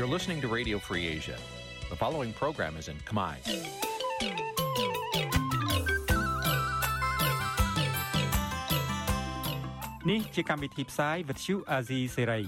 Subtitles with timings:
[0.00, 1.36] You're listening to Radio Free Asia.
[1.90, 3.34] The following program is in Khmer.
[10.10, 12.44] នេះជាកម្មវិធីផ្សាយ Vuthu Azizi Serai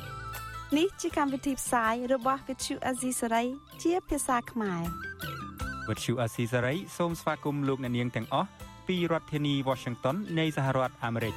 [0.79, 3.47] នេះជាកម្មវិធីផ្សាយរបស់ Vuthu Azizi Serai
[3.83, 4.83] ជាភាសាខ្មែរ
[5.89, 8.49] Vuthu Azizi Serai សូមស្វាគមន៍លោកអ្នកនាងទាំងអស់
[8.89, 11.35] ពីរដ្ឋធានី Washington នៃសហរដ្ឋអាមេរិក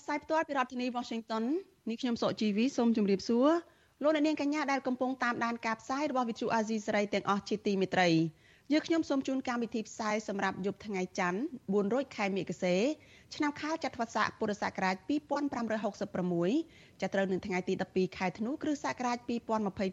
[0.00, 1.44] ផ្សាយផ្ទាល់ពីរដ្ឋធានី Washington
[1.88, 3.48] នេះខ្ញុំសុកជីវីសូមជម្រាបសួរ
[4.02, 8.08] លោកអ្នកនាងកញ្ញាដែលកំពុងតាមដានការផ្សាយរបស់ Vuthu Azizi Serai ទាំងអស់ជាទីមេត្រី
[8.72, 12.76] យើខ្ញុំសូមជូនកម្មវិធីផ្សាយសម្រាប់យប់ថ្ងៃច័ន្ទ4រោចខែមិគសេ
[13.34, 14.96] ឆ្នាំខាលចត្វាស័កពុរសករាជ
[15.78, 19.18] 2566ចាប់ត្រូវនៅថ្ងៃទី12ខែធ្នូគ្រិស្តសករាជ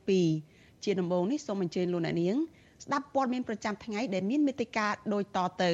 [0.05, 2.37] 2022ជាដំបូងនេះសូមអញ្ជើញលោកអ្នកនាង
[2.83, 5.71] ស្ដាប់ព័ត៌មានប្រចាំថ្ងៃដែលមានមេត្តាដូចតទៅ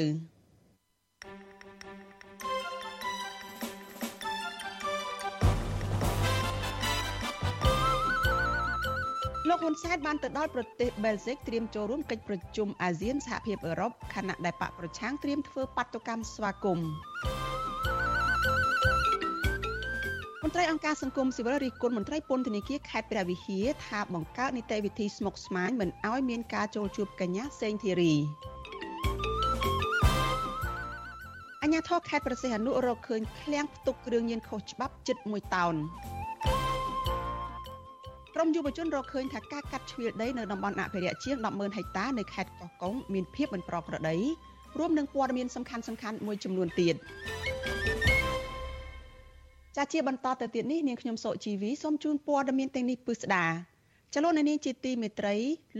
[9.52, 16.88] លោកហ៊ុនសែនបានទៅដល់ប្រទេសបែលហ្សិកត្រៀមចូលរួមកិច្ចប្រជុំអាស៊ានសហភាពអឺរ៉ុបខណៈដែលបកប្រឆាំងត្រៀមធ្វើបាតុកម្មស្វាគមន៍
[20.44, 28.13] មន្ត្រីអង្គការសង្គមស៊ីវិលរិះគន់មន្ត្រីពន្ធនាគារខេត្តព្រះវិហារថាបង្កើតនីតិវិធីស្មុគស្មាញមិនឲ្យមានការចូលជួបកញ្ញាសេងធីរី
[31.63, 35.75] អញ្ញាធរខេត្តប្រសិទ្ធអនុរកឃើញឃ្លាំងផ្ទុកគ្រឿងញៀនខុសច្បាប់ជិត1តោន
[38.42, 44.17] ក្រមយុវជនរកឃើញថាការកាត់ជ្រៀលដីនៅតំបន់អភិរក្សជាង100,000ហិកតានៅខេត្តកោះកុងមានភាពមិនប្រក្រតី
[44.80, 46.95] រួមនឹងព័ត៌មានសំខាន់សំខាន់មួយចំនួនទៀត
[49.78, 53.45] ចាជាបន្តទៅទៀតនេះនាងខ្ញុំសុជីវីសូមជូនព័ត៌មានទាំងនេះពិស្ដា
[54.14, 55.36] ចលនានាងជាទីមេត្រី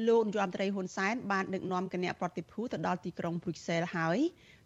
[0.08, 4.18] លោកនាយរដ្ឋមន្ត្រីហ៊ុនសែនបានដឹកនាំគណៈប្រតិភូទៅដល់ទីក្រុងព្រុយសែលហើយ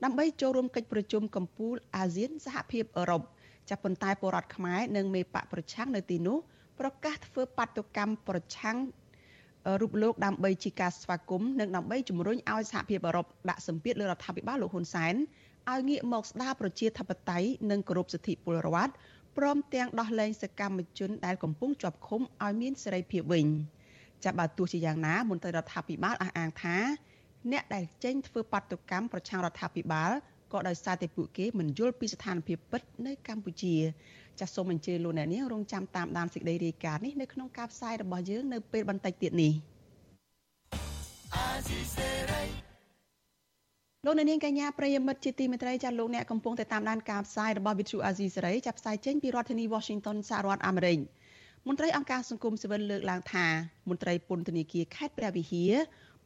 [0.03, 3.21] ដើម្បីចូលរួមកិច្ចប្រជុំកំពូលអាស៊ានសហភាពអឺរ៉ុប
[3.69, 6.39] ចាប់ប៉ុន្តែពលរដ្ឋខ្មែរនិងមេបកប្រឆាំងនៅទីនោះ
[6.79, 8.77] ប្រកាសធ្វើបាតុកម្មប្រឆាំង
[9.81, 15.13] រូបលោកដើម្បីជាការស្វាគមន៍និងដើម្បីជំរុញឲ្យសហភាពអឺរ៉ុបដាក់សម្ពាធលើរដ្ឋាភិបាលលោកហ៊ុនសែន
[15.71, 18.91] ឲ្យងាកមកស្ដារប្រជាធិបតេយ្យនិងគោរពសិទ្ធិពលរដ្ឋ
[19.37, 23.47] ព្រមទាំងដោះលែងសកម្មជនដែលកំពុងជាប់ឃុំឲ្យមានសេរីភាពវិញ
[24.23, 26.77] ចាប់បើទោះជាយ៉ាងណាមន្ត្រីរដ្ឋាភិបាលអះអាងថា
[27.51, 30.11] អ្នកដែលចេញធ្វើបាតុកម្មប្រឆាំងរដ្ឋាភិបាល
[30.53, 33.75] ក៏ដោយសារតែពួកគេមិនយល់ពីស្ថានភាពពិតនៅកម្ពុជា
[34.39, 39.53] ចាសសូមអញ្ជើញលោកអ្នកនាងរងចាំតាមដានសេចក្តីរាយការណ៍នេះនៅក្នុងការផ្សាយរបស់យើងនៅពេលបន្តិចទៀតនេះ
[44.05, 50.99] លោកអ្នកនាងកញ្ញាប្រិយមិត្តជាទីមេត្រីចាលោកអ្នកកំពុងតែតាមដានការផ្សាយរបស់ Vithu Azizi សេរីចាប់ផ្សាយចេញពីរដ្ឋធានី Washington សហរដ្ឋអាមេរិក
[51.67, 53.45] មន្ត្រីអង្គការសង្គមស៊ីវិលលើកឡើងថា
[53.89, 55.73] មន្ត្រីពន្ធនាគារខេត្តព្រះវិហារ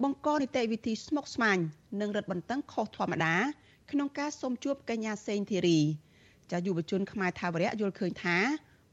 [0.04, 1.58] បង្កនីតិវិធីស្មុគស្មាញ
[2.02, 3.36] និងរឹតបន្តឹងខុសធម្មតា
[3.92, 5.80] ក្នុងការសុំជួបកញ្ញាសេងធីរី
[6.52, 8.38] ចាយុវជនខ្មែរថាវរៈយល់ឃើញថា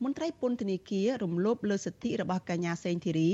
[0.04, 3.30] មន្ត្រីពន្ធនាគាររំលោភលើសិទ្ធិរបស់កញ្ញាសេងធីរី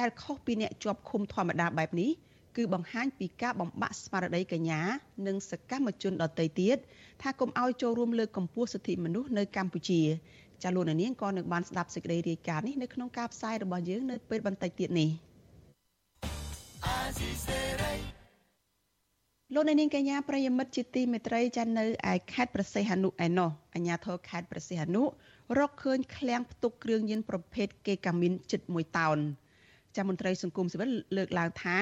[0.00, 2.10] ដែលខុសពីអ្នកជាប់ឃុំធម្មតាបែបនេះ
[2.56, 4.80] គឺបង្ហាញពីការបំបាក់ស្មារតីកញ្ញា
[5.26, 6.76] និងសកម្មជនដទៃទៀត
[7.22, 10.02] ថាកុំឲ្យចូលរួមលើកកម្ពស់សិទ្ធិមនុស្សនៅកម្ពុជា
[10.62, 15.10] ចាលោកនាងក៏នឹងបានស្ដាប់សេចក្តីរាយការណ៍នេះនៅក្នុងការផ្សាយរបស់យើងនៅពេលបន្តិចទៀតនេះ
[19.54, 25.02] លោកនាងកញ្ញាប្រិយមិត្តជាទីមេត្រីចានៅឯខេត្តប្រសេះអនុឯណោះអាជ្ញាធរខេត្តប្រសេះអនុ
[25.58, 29.18] រកឃើញឃ្លាំងផ្ទុកគ្រឿងញៀនប្រភេទកេកាមីនជិត1តោន
[29.96, 31.76] ចាមន្ត្រីសង្គមស៊ីវិលលើកឡើងថា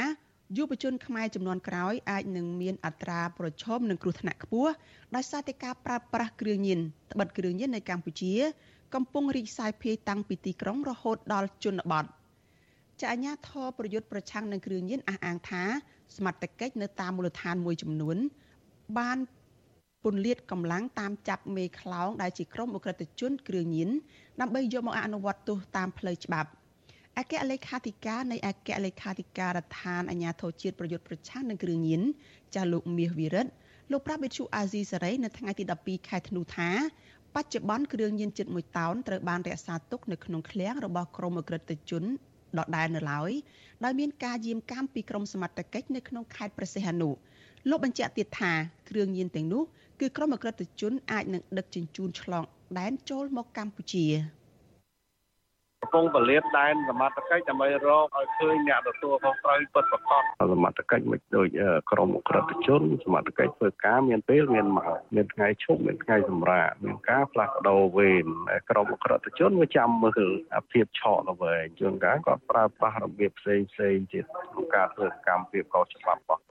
[0.57, 4.73] យុវជនខ្មែរចំនួនក្រោយអាចនឹងមានអត្រាប្រឈមនឹងគ្រោះថ្នាក់ខ្ពស់
[5.15, 6.81] ដោយសារតែការប្រើប្រាស់គ្រឿងញៀន
[7.13, 8.33] ត្បិតគ្រឿងញៀននៅកម្ពុជា
[8.95, 12.05] កំពុងរីកសាយភាយតាំងពីទីក្រុងរហូតដល់ជនបទ
[13.01, 15.65] ចាអាញាធរប្រយុទ្ធប្រឆាំងនឹងគ្រឿងញៀនអះអាងថា
[16.17, 18.17] សមត្ថកិច្ចនៅតាមមូលដ្ឋានមួយចំនួន
[18.99, 19.19] បាន
[20.05, 23.91] ពន្លាតកម្លាំងតាមចាប់មេខ្លោងដែលជាក្រុមអ ுக ្រិតជនគ្រឿងញៀន
[24.41, 26.51] ដើម្បីយកមកអនុវត្តទោសតាមផ្លូវច្បាប់
[27.19, 32.03] អគ្គលេខាធិការនៃអគ្គលេខាធិការដ្ឋានអាជ្ញាធរជាតិប្រយុទ្ធប្រឆាំងនឹងគ្រឿងញៀន
[32.55, 33.51] ចាស់លោកមាសវិរិទ្ធ
[33.91, 36.71] លោកប្រាប់វិទ្យុអាស៊ីសេរីនៅថ្ងៃទី12ខែធ្នូថា
[37.35, 42.05] បច្ចុប្បន្នគ្រឿងញៀនជិត1តោនត្រូវបានរក្សាទុកនៅក្នុងឃ្លាំងរបស់ក្រុមអ ுக ្រិតជន
[42.59, 43.33] ដដែលនៅឡើយ
[43.85, 47.11] ដោយមានការយាមកាមពីក្រមសមត្ថកិច្ចនៅក្នុងខេត្តព្រះសីហនុ
[47.69, 48.53] លោកបញ្ជាក់ទៀតថា
[48.91, 49.63] គ្រឿងញៀនទាំងនោះ
[50.01, 52.45] គឺក្រុមអក្រិតជនអាចនឹងដឹកជញ្ជូនឆ្លង
[52.79, 54.07] ដែនចូលមកកម្ពុជា
[55.87, 60.23] កំពុងពលាតដែនសមត្ថកិច្ចដើម្បីរកឲ្យឃើញអ្នកទទួលខុសត្រូវពិតប្រាកដ
[60.53, 61.49] សមត្ថកិច្ចមិនដូច
[61.91, 68.27] ក្រមអក្រិតជនសមត្ថកិច្ចធ្វើការមានពេលមានមកមានថ្ងៃឈប់មានថ្ងៃសម្រាកមានការផ្លាស់ប្ដូរវេន
[68.71, 70.23] ក្រមអក្រិតជនវាចាំមើល
[70.73, 76.47] ភាពឆក់ល្វែងជួនកាលគាត់ប្រើប្រាស់របៀបផ្សេងផ្សេងទៀតក្នុងការធ្វើកម្មភាពកោច្បាប់របស់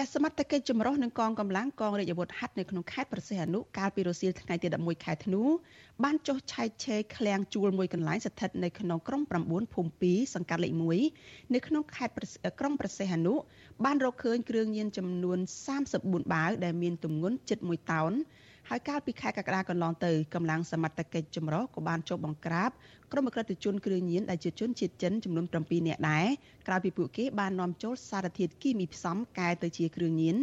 [0.00, 5.42] ចាស់សមត្ថកិច្ចចម្រុះនឹងកងកម្លាំងកងរាជអាវុធហត្ថនៅក្នុងខេត្តប្រសិទ្ធអនុកាលពីរសៀលថ្ងៃទី11ខែធ្នូ
[6.04, 10.72] បានចុះឆែកឆេរឃ្លាំងជួលមួយកន្លែងស្ថិតនៅក្នុងក្រុង9ភូមិ2សង្កាត់លេខ
[11.14, 12.14] 1នៅក្នុងខេត្ត
[12.60, 13.34] ក្រុងប្រសិទ្ធអនុ
[13.84, 15.38] បានរកឃើញគ្រឿងញៀនចំនួន
[15.84, 18.12] 34បាវដែលមានទម្ងន់ជិត1តោន
[18.70, 22.70] ហើយកាលពីខែកក្កដាកន្លងទៅកម្លាំងសមត្ថកិច្ចចម្រុះក៏បានចុះបង្ក្រាប
[23.12, 26.26] ក្រុមអក្រិតជនគ្រឿងញៀនដែលជាជនជាតិចិនចំនួន7នាក់ដែរ
[26.66, 30.36] ក្រៅពីពួកគេបាននាំចូលសារធាតុគីមីផ្សំកែទៅជាគ្រឿងញៀន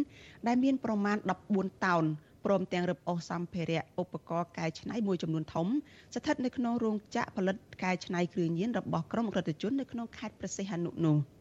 [0.46, 1.16] ដែលមានប្រមាណ
[1.50, 2.04] 14តោន
[2.44, 5.66] ព្រមទាំងរឹបអូសសម្ភារៈឧបករណ៍កែច្នៃមួយចំនួនធំ
[6.14, 11.18] ស្ថិតនៅក្នុងរោងចក្រផលិតកែច្នៃគ្រឿងញៀនរបស់ក្រុមអក្រិតជននៅក្នុងខេត្តប្រសិទ្ធអនុនោះ។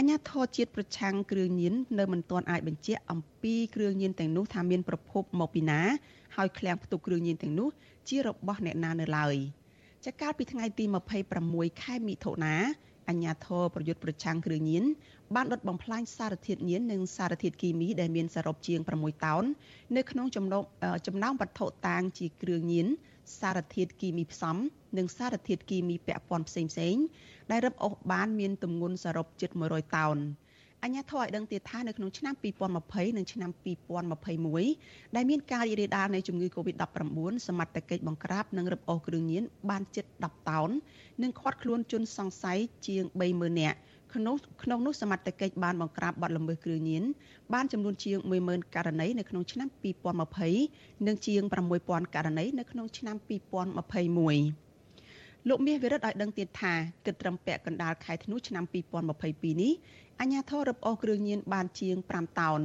[0.00, 5.80] អញ្ញាធរជាតិប្រឆាំងគ្រឿងញៀននៅមិនទាន់អាចបញ្ជាក់អំពីគ្រឿងញៀនទាំងនោះថាមានប្រភពមកពីណា
[6.36, 7.68] ហើយឃ្លាំងផ្ទុកគ្រឿងញៀនទាំងនោះ
[8.08, 9.34] ជារបស់អ្នកណានៅឡើយ
[10.04, 10.84] ចាកាលពីថ្ងៃទី
[11.34, 12.54] 26ខែមិថុនា
[13.08, 14.84] អញ្ញាធរប្រយុទ្ធប្រឆាំងគ្រឿងញៀន
[15.34, 19.44] បានដុតបំផ្លាញសារធាតុញៀននិងសារធាតុគីមីដែលមានសរុបជាង6តោន
[19.96, 20.62] នៅក្នុងចំណោម
[21.06, 22.86] ចំណោមវត្ថុតាងជាគ្រឿងញៀន
[23.40, 24.56] សារធាតុគីមីផ្សំ
[24.98, 27.04] និងសារធាតុគីមីពាក់ព័ន្ធផ្សេងៗ
[27.50, 30.18] ដែលរឹបអូសបានមានទម្ងន់សរុបជិត100តោន
[30.84, 32.34] អញ្ញាធរឲ្យដឹងទៀតថានៅក្នុងឆ្នាំ
[32.76, 33.50] 2020និងឆ្នាំ
[34.28, 40.70] 2021ដែលមានការរីករាលដាលនៃជំងឺ Covid-19 សមត្ថកិច្ចបង្ក្រាបនិងរឹបអូសគ្រឿងញៀនបានជិត10តោន
[41.22, 43.02] និងឃាត់ខ្លួនជនសង្ស័យជាង
[43.32, 43.78] 30000នាក់
[44.14, 47.02] ក្នុងក្នុងនោះសមត្ថកិច្ចបានបង្ក្រាបបទល្មើសគ្រឿងញៀន
[47.54, 49.68] បានចំនួនជាង10000ករណីនៅក្នុងឆ្នាំ
[50.36, 51.42] 2020និងជាង
[51.78, 53.16] 6000ករណីនៅក្នុងឆ្នាំ
[54.58, 56.74] 2021លោកមាសវិរិទ្ធឲ្យដឹងទៀតថា
[57.06, 58.64] គិតត្រឹមពាក់កណ្ដាលខែធ្នូឆ្នាំ
[59.12, 59.72] 2022នេះ
[60.20, 62.60] អាជ្ញាធររឹបអូសគ្រឿងញៀនបានជាង5តោន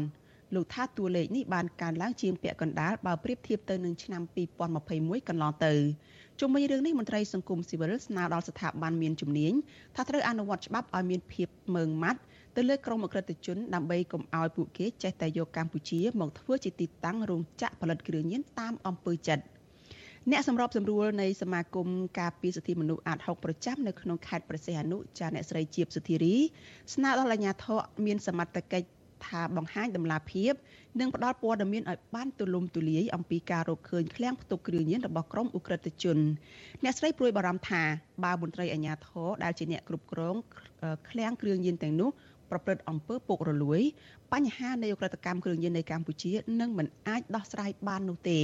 [0.56, 4.22] លោកថាតួលេខនេះបានកើនឡើងជាងពាក់កណ្ដាលបើប្រៀបធៀបទៅនឹងឆ្នាំ
[4.76, 5.74] 2021កន្លងទៅ
[6.40, 9.54] ជុំវិញរឿងនេះមន្ត្រីសង្គមស៊ីវិលស្នើដល់ស្ថាប័នមានជំនាញ
[9.96, 12.20] ថាត្រូវអនុវត្តច្បាប់ឲ្យមានភាពម៉ឺងម៉ាត់
[12.56, 19.44] ទៅលើក្រុមអក្រិតជនដើម្បីកុំឲ្យពួកគេចេះតែយកកម្ពុជាមកធ្វើជាទីតាំងរោងចក្រផលិតគ្រឿងញៀនតាមអំពើចិត្ត
[20.32, 21.88] អ្នកសម្របសម្រួលនៃសមាគម
[22.20, 26.36] ការពារសិទ្ធិមនុស្សអាត6ប្រចាំនៅក្នុងខេត្តប្រសេះអនុចាអ្នកស្រីជាបសុធារី
[26.94, 28.88] ស្នើដល់អាជ្ញាធរមានសមត្ថកិច្ច
[29.28, 30.54] ថាបង្ហាញដំណាភាព
[31.00, 36.18] និងផ្ដល់ព័ត៌មានឲ្យបានទូលំទូលាយអំពីការរកឃើញឃ្លាំងផ្ទុកគ្រឿងញៀនរបស់ក្រុមអ ுக ្រិតជន
[36.84, 37.82] អ្នកស្រីព្រួយបារម្ភថា
[38.24, 40.36] បើមន្ត្រីអាជ្ញាធរដែលជាអ្នកគ្រប់គ្រង
[41.10, 42.10] ឃ្លាំងគ្រឿងញៀនទាំងនោះ
[42.50, 43.82] ប្រព្រឹត្តអំពើពុករលួយ
[44.34, 48.42] បញ្ហានៃអ ுக ្រិតកម្មគ្រឿងញៀននៅកម្ពុជានឹងមិនអាចដោះស្រាយបាននោះទេ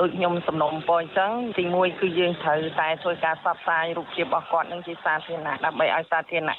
[0.00, 6.58] ដូចខ្ញុំសំណុំពរអញ្ចឹងទីមួយគឺយើងត្រូវតែធ្វើការផ្សព្វផ្សាយរូបភាពរបស់គាត់នឹងជាសាធារណៈដើម្បីឲ្យសាធារណៈ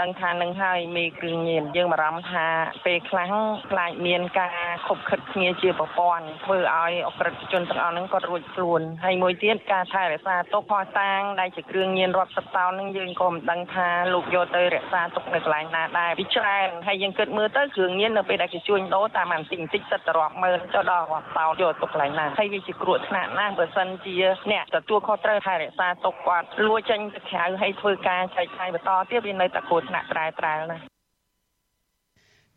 [0.00, 2.46] ដឹងថានឹងហើយមេគ្រឿងញៀនយើងបារម្ភថា
[2.86, 3.32] ពេលខ្លះ
[3.70, 4.56] ខ្លាចមានការ
[4.86, 24.14] ខົບខិតគ្នាជាប្រព័ន្ធធ្វើឲ្យអក្រិតជនទាំងអស់ហ្នឹងគាត់រួចខ្លួនហើយមួយទៀតការថែរក្សាទុកផោះតាងដែលជាគ្រឿងញៀនរាប់សិបតោនហ្នឹងយើងក៏មិនដឹងថាលោកយកទៅរក្សាទុកនៅកន្លែងណាដែរពីច្រើនហើយយើងគិតមើលទៅគ្រឿងញៀននៅពេលដែលគេជួញដូរតាមបន្តិចបន្តិចសិតទៅរាប់ម៉ឺនចុះដល់រាប់តោនយកទុកកន្លែងណាហើយវាជាគ្រោះថ្នាក់ណាស់បើសិនជា
[24.52, 30.78] អ្នកទទួលខុសត្រូវថែរក្សាទុកគាត់លួចចេញទៅក្រៅហើយធ្វើការចែកចាយបន្តទៀតវានៅតែគ្រោះថ្នាក់ត្រែត្រែលណា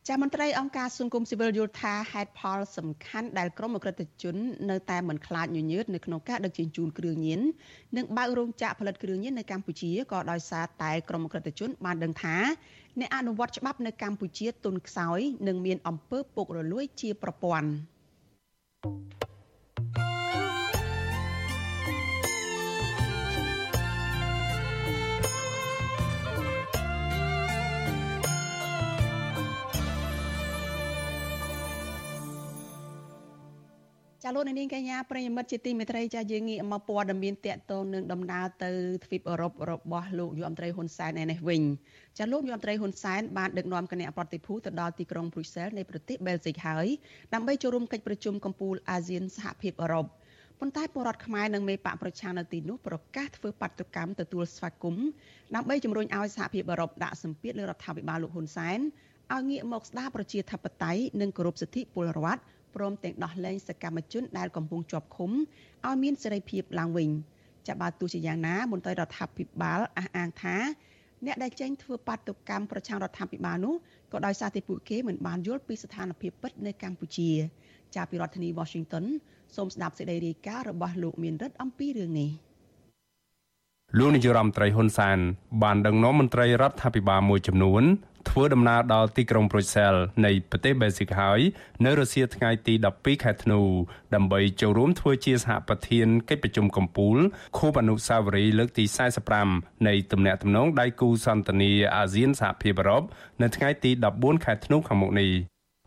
[0.08, 4.36] ចាមន្ត្រីអង្គការសង្គមស៊ីវិលយល់ថាហេតុផលសំខាន់ដែលក្រមអក្រិតជន
[4.70, 7.42] នៅតែមិនខ្លាចញញើតនៅក្នុងការដឹកជញ្ជូនគ្រឿងញៀន
[7.98, 12.36] និងបើករោងចក្រផលិតគ្រឿងញៀននៅកម្ពុជាក៏ដោយសារតែក្រមអក្រិតជនបានដឹងថា
[13.00, 17.70] អ្នកអនុវត្តច្បាប់នៅកម្ពុជាទុនខ្សោយនិងមានអំពើពុករលួយជាប្រព័ន្ធ
[34.28, 38.72] ចាលោកនាងកញ្ញាប្រិយមិត្តជាទីមេត្រីចាយើងងាកមកព័ត៌មានតកតងនឹងដំណើរទៅ
[39.06, 41.62] ទ្វីបអឺរ៉ុបរបស់លោកយុអមត្រីហ៊ុនសែនឯនេះវិញ
[42.18, 46.88] ចាលោកយុអមត្រីហ៊ុនសែនបានដឹកនាំគណៈប្រតិភូទៅដល់ទីក្រុងព្រុយសែលនៃប្រទេសបែលហ្សិកហើយ
[47.34, 50.06] ដើម្បីចូលរួមកិច្ចប្រជុំកំពូលអាស៊ានសហភាពអឺរ៉ុប
[50.60, 55.08] ប៉ុន្តែពលរដ្ឋខ្មែរនិងមេបកប្រឆាំងនៅទីនោះប្រកាសធ្វើបាតុកម្មទទួលស្វាគមន៍
[55.56, 58.80] ដើម្បីជំរុញឲ្យសហភាពអឺរ៉ុបដាក់សម្ពាធលើរដ្ឋាភិបាលលោកហ៊ុនសែន
[59.34, 62.42] ឲ្យងាកមកស្ដារប្រជាធិបតេយ្យនិងគោរពសិទ្ធិពលរដ្ឋ
[62.76, 65.32] ព្រមទាំងដោះលែងសកម្មជនដែលកំពុងជាប់ឃុំ
[65.86, 67.10] ឲ្យមានសេរីភាពឡើងវិញ
[67.68, 70.58] ចាប់បើទោះជាយ៉ាងណាមន្ត្រីរដ្ឋាភិបាលអះអាងថា
[71.26, 73.76] អ្នកដែលចេញធ្វើបាតុកម្មប្រឆាំងរដ្ឋាភិបាលនោះ
[74.12, 77.32] ក៏ដោយសារតែពួកគេមិនបានយល់ពីស្ថានភាពពិតនៅកម្ពុជា
[77.96, 79.06] ចាប់ពីរដ្ឋធានី Washington
[79.56, 82.30] សូមស្ដាប់សេចក្តីរាយការណ៍របស់លោកមានរិទ្ធអំពីរឿងនេះ
[83.98, 85.18] លោកនាយរដ្ឋមន្ត្រីហ៊ុនសែន
[85.64, 87.84] បានដឹកនាំមន្ត្រីរដ្ឋាភិបាលមួយចំនួន
[88.30, 89.94] ធ្វើដំណើរដល់ទីក្រុងប្រូសែល
[90.26, 91.40] នៃប្រទេសបេស៊ីកហើយ
[91.86, 93.62] នៅរសៀលថ្ងៃទី12ខែធ្នូ
[94.16, 97.18] ដើម្បីចូលរួមធ្វើជាសហប្រធានកិច្ចប្រជុំកំពូល
[97.58, 98.86] ខួបអនុស្សាវរីយ៍លើកទី
[99.36, 103.04] 45នៃទំនាក់ទំនងដៃគូសន្តិនិកអាស៊ានសហភាពអឺរ៉ុប
[103.42, 105.32] នៅថ្ងៃទី14ខែធ្នូខាងមុខនេះ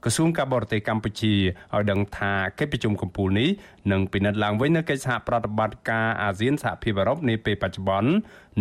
[0.05, 1.35] ក្រសួងការបរទេសកម្ពុជា
[1.75, 3.49] ឲ្យដឹងថាកិច្ចប្រជុំកំពូលនេះ
[3.93, 8.11] នឹងពិនិត្យឡើងវិញនៅកិច្ចសហប្រតិបត្តិការអាស៊ានសហភាពអឺរ៉ុបនាពេលបច្ចុប្បន្ន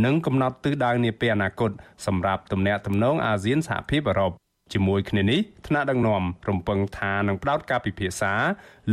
[0.05, 1.71] និងកំណត់ទិសដៅនាពេលអនាគត
[2.05, 4.31] សម្រាប់ទំនាក់ទំនងអាស៊ានសហភាពអឺរ៉ុប
[4.73, 8.33] ជាមួយគ្នានេះថ្នាក់ដឹកនាំរំពឹងថានឹងផ្ដោតការពិភាក្សា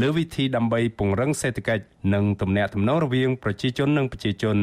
[0.00, 1.84] លើវិធីដើម្បីពង្រឹងសេដ្ឋកិច្ច
[2.14, 4.56] និងទំនាក់ទំនងរវាងប្រជាជននិងប្រជាជន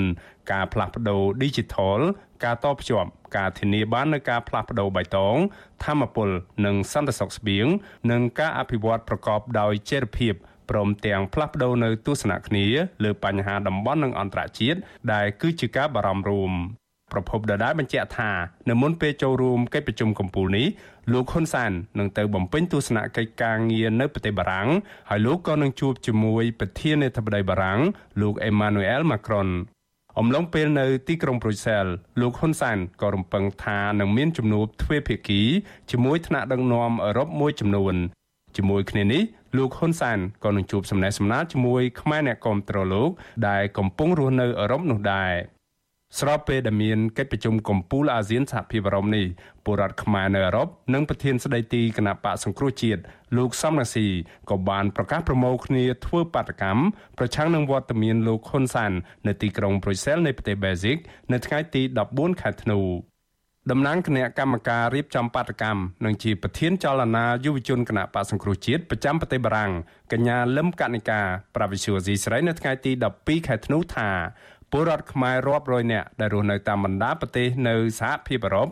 [0.51, 1.99] ការផ្លាស់ប្ដូរ Digital
[2.43, 5.35] ការតភ្ជាប់ការធានាបាននូវការផ្លាស់ប្ដូរបៃតង
[5.83, 6.29] ធម្មពល
[6.65, 7.67] និងសន្តិសុខស្បៀង
[8.11, 10.33] និងការអភិវឌ្ឍប្រកបដោយចីរភាព
[10.69, 12.65] ព្រមទាំងផ្លាស់ប្ដូរនៅទស្សនៈគ្នា
[13.03, 14.79] លើបញ្ហាតំបន់និងអន្តរជាតិ
[15.13, 16.53] ដែលគឺជាការបារម្ភរួម
[17.11, 18.31] ប្រពន្ធដដែលបញ្ជាក់ថា
[18.69, 20.67] នៅមុនពេលចូលរួមកិច្ចប្រជុំកំពូលនេះ
[21.13, 24.69] លោកហ៊ុនសាននឹងទៅបំពេញទស្សនកិច្ចការងារនៅប្រទេសបារាំង
[25.09, 27.79] ហើយលោកក៏នឹងជួបជាមួយប្រធានាធិបតីបារាំង
[28.21, 29.47] លោកអេម៉ានូអែលម៉ាក្រុន
[30.23, 31.85] អំឡុងពេលនៅទីក្រុងប្រូសែល
[32.21, 35.41] លោកហ៊ុនសានក៏រំពឹងថានឹងមានជំនួបទ្វេភាគី
[35.91, 37.95] ជាមួយថ្នាក់ដឹកនាំអឺរ៉ុបមួយចំនួន
[38.57, 39.21] ជាមួយគ្នានេះ
[39.57, 43.09] លោកហ៊ុនសានក៏នឹងជួបសំណេះសំណាលជាមួយខ្មែរអ្នកគាំទ្រលោក
[43.47, 45.33] ដែលកំពុងរស់នៅអឺរ៉ុបនោះដែរ
[46.19, 49.25] ស្របពេលដែលមានកិច្ចប្រជុំកំពូលអាស៊ានសហភាពអឺរ៉ុបនេះ
[49.65, 53.01] ពលរដ្ឋខ្មែរនៅអឺរ៉ុបនិងប្រធានស្ដីទីគណៈបកសង្គ្រោះជាតិ
[53.37, 54.07] លោកសំរងស៊ី
[54.49, 56.83] ក៏បានប្រកាសប្រមូលគ្នាធ្វើបាតកម្ម
[57.17, 58.91] ប្រឆាំងនឹងវត្តមានលោកហ៊ុនសាន
[59.27, 60.97] នៅទីក្រុងប្រូសែលនៃប្រទេសបែហ្សិក
[61.31, 61.81] នៅថ្ងៃទី
[62.13, 62.79] 14ខែធ្នូ
[63.71, 69.71] តំណាងគណៈកម្មការរៀបចំបាតកម្មនិងជាប្រធានចលនាយុវជនគណៈបកសង្គ្រោះជាតិប្រចាំប្រទេសបារាំង
[70.11, 71.21] កញ្ញាលឹមកនិកា
[71.55, 74.09] ប្រាវិសុយស៊ីស្រីនៅថ្ងៃទី12ខែធ្នូថា
[74.71, 78.67] ពលរដ្ឋខ្មែររាប់រយនាក់ដែលរស់នៅតាមបណ្ដាប្រទេសនៅសហភាពអឺរ៉ុប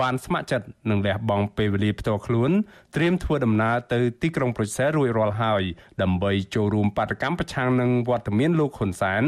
[0.00, 2.50] បានស្ម័គ្រចិត្តនឹងលះបង់ពេលវេលាផ្ទាល់ខ្លួន
[2.96, 5.62] ត្រៀមធ្វើដំណើរទៅទីក្រុងប្រូសែលរួចរាល់ហើយ
[6.02, 9.22] ដើម្បីចូលរួមបដកម្មប្រឆាំងនឹងវត្តមានលោកហ៊ុនសែន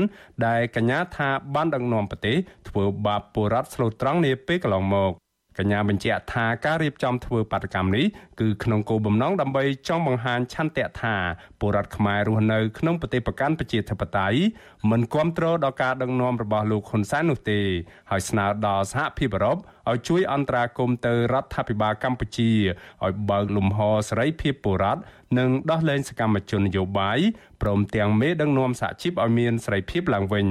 [0.46, 2.36] ដែលកញ្ញាថាបានដឹកនាំប្រទេស
[2.68, 5.23] ធ្វើបាបពលរដ្ឋស្លូតត្រង់នាពេលកន្លងមក
[5.58, 8.06] កញ្ញាបញ្ជាក់ថាការរៀបចំធ្វើបាតកម្មនេះ
[8.40, 11.14] គឺក្នុងគោលបំណងដើម្បីចង់បង្ហាញឆន្ទៈថា
[11.60, 14.38] ពលរដ្ឋខ្មែររស់នៅក្នុងប្រទេសប្រកាន់ប្រជាធិបតេយ្យ
[14.90, 17.60] មិនគ្រប់គ្រងដល់ការដឹកនាំរបស់លោកហ៊ុនសែននោះទេ
[18.10, 19.56] ហើយស្នើដល់សហភាពអឺរ៉ុប
[19.90, 22.50] ឲ្យជួយអន្តរាគមន៍ទៅរដ្ឋាភិបាលកម្ពុជា
[23.04, 25.00] ឲ្យបើកលំហសេរីភាពពលរដ្ឋ
[25.38, 27.18] និងដោះលែងសកម្មជននយោបាយ
[27.62, 30.48] ព្រមទាំងមេដឹកនាំសហជីពឲ្យមានសេរីភាពឡើងវិញ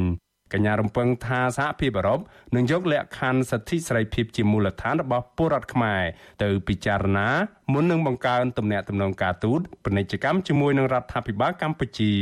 [0.53, 2.19] កញ្ញារំពឹងថាសហភាពអឺរ៉ុប
[2.55, 6.03] នឹងយកលក្ខខណ្ឌសិទ្ធិសេរីភាពជាមូលដ្ឋានរបស់ពលរដ្ឋខ្មែរ
[6.43, 7.27] ទៅពិចារណា
[7.73, 12.13] មុននឹងបង្កើនទំនាក់ទំនងការទូតពាណិជ្ជកម្មជាមួយនឹងរដ្ឋាភិបាលកម្ពុជា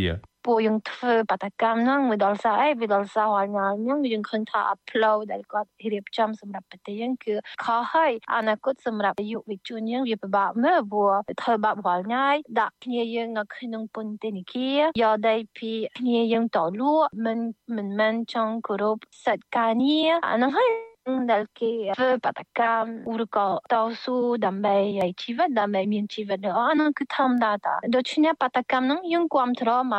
[0.46, 7.34] ពួកយើងធ្វើបាតកម្មហ្នឹងមួយដល់សារអីមួយដល់សារហល់ញ៉ាំហ្នឹងយើងឃើញថា upload ដែលគាត់រៀបចំសម្រាប់ប្រទេសយើងគឺ
[7.64, 17.40] ខុសហើយអនាគតសម្រាប់យុវជនយើងវាពិបាកមើលព្រោះធ្វើបាបហល់ញ៉ាយដាក់គ្នាយើងនៅក្នុងពន្ធនាគារយកដីពីគ្នាយើងតលក់មិន
[17.76, 20.91] មិនមែនចង់គោរពសិទ្ធិការងារអាហ្នឹងហើយ
[21.32, 24.16] ដែលគេធ្វើបដកម្មឬក៏តស៊ូ
[24.46, 29.96] ដើម្បីឲ្យជីវិតដើម្បីមានជីវិតល្អនោះគឺធម្មតាតាដូច្នេះបដកម្មហ្នឹងយើងគ្រប់គ្រង100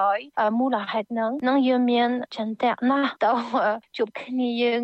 [0.00, 3.32] 200មូលហេតុហ្នឹងនឹងយើងមានចន្ទៈណាស់ទៅ
[3.96, 4.80] ជួបគ្នាយើង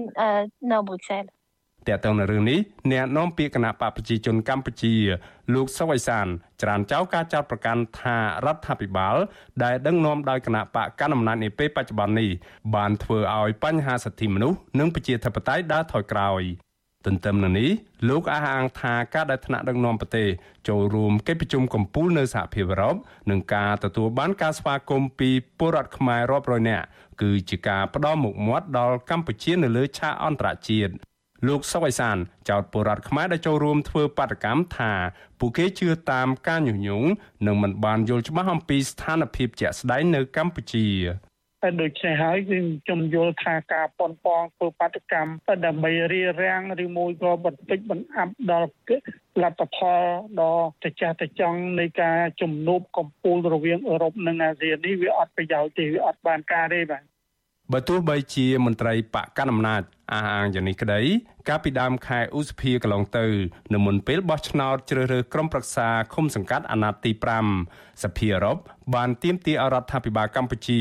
[0.73, 1.25] នៅបុយសែល
[1.89, 2.59] តើតើនៅរឿងនេះ
[2.93, 4.95] អ្នកនាំពាក្យគណៈបកប្រជាជនកម្ពុជា
[5.55, 6.27] លោកសុវ័យសាន
[6.63, 9.17] ច្រានចោលការចោទប្រកាន់ថារដ្ឋាភិបាល
[9.63, 12.31] ដែលដឹកនាំដោយគណៈបកកណ្ដាលអំណាចនាពេលបច្ចុប្បន្ននេះ
[12.75, 16.43] បានធ្វើឲ្យបញ្ហាសិទ្ធិមនុស្សនិងប្រជាធិបតេយ្យដើរថយក្រោយ
[17.07, 17.71] ទន្ទឹមនឹងនេះ
[18.09, 20.29] លោកអះអាងថាការដែលថ្នាក់ដឹកនាំប្រទេស
[20.69, 22.97] ចូលរួមកិច្ចប្រជុំកំពូលនៅសហភាពអឺរ៉ុប
[23.31, 26.85] និងការទទួលបានការស្វាគមន៍ពីពលរដ្ឋខ្មែររាប់រយនាក់
[27.23, 30.93] គឺជាការផ្ដល់មុខមាត់ដល់កម្ពុជានៅលើឆាកអន្តរជាតិ
[31.47, 32.17] លោកសុវ័យសាន
[32.49, 34.93] ចោទពលរដ្ឋខ្មែរដែលចូលរួមធ្វើបាតកម្មថា
[35.39, 37.09] ពួកគេជឿតាមការញុះញង់
[37.47, 40.89] និងមិនបានយល់ច្បាស់អំពីស្ថានភាពជាក់ស្ដែងនៅកម្ពុជា
[41.63, 45.33] តែដូច្នេះហើយគឺខ្ញុំយល់ថាការប៉ុនប៉ងធ្វើបាតកម្ម
[45.67, 48.69] ដើម្បីរៀបរៀងឬមួយក៏បន្តិចបន្អាប់ដល់
[49.43, 50.03] លទ្ធផល
[50.41, 57.03] ដ៏ត្រចះត្រចង់នៃការជំនួបកម្ពុជារវាងអឺរ៉ុបនិងអាស៊ាននេះវាអត់ប្រយោជន៍ទេវាអត់បានការទេបាទ
[57.75, 61.01] បើទោះបីជាមន្ត្រីបកកណ្ដាលអំណាចអះអាងយ៉ាងនេះក្តី
[61.49, 63.27] កាលពីដើមខែឧសភាកន្លងទៅ
[63.75, 67.13] នៅមុនពេលបោះឆ្នោតជ្រើសរើសក្រុមប្រឹក្សាឃុំសង្កាត់អាណត្តិទី
[67.59, 68.57] 5សភាអឺរ៉ុប
[68.95, 70.81] បានទាមទារឲ្យរដ្ឋាភិបាលកម្ពុជា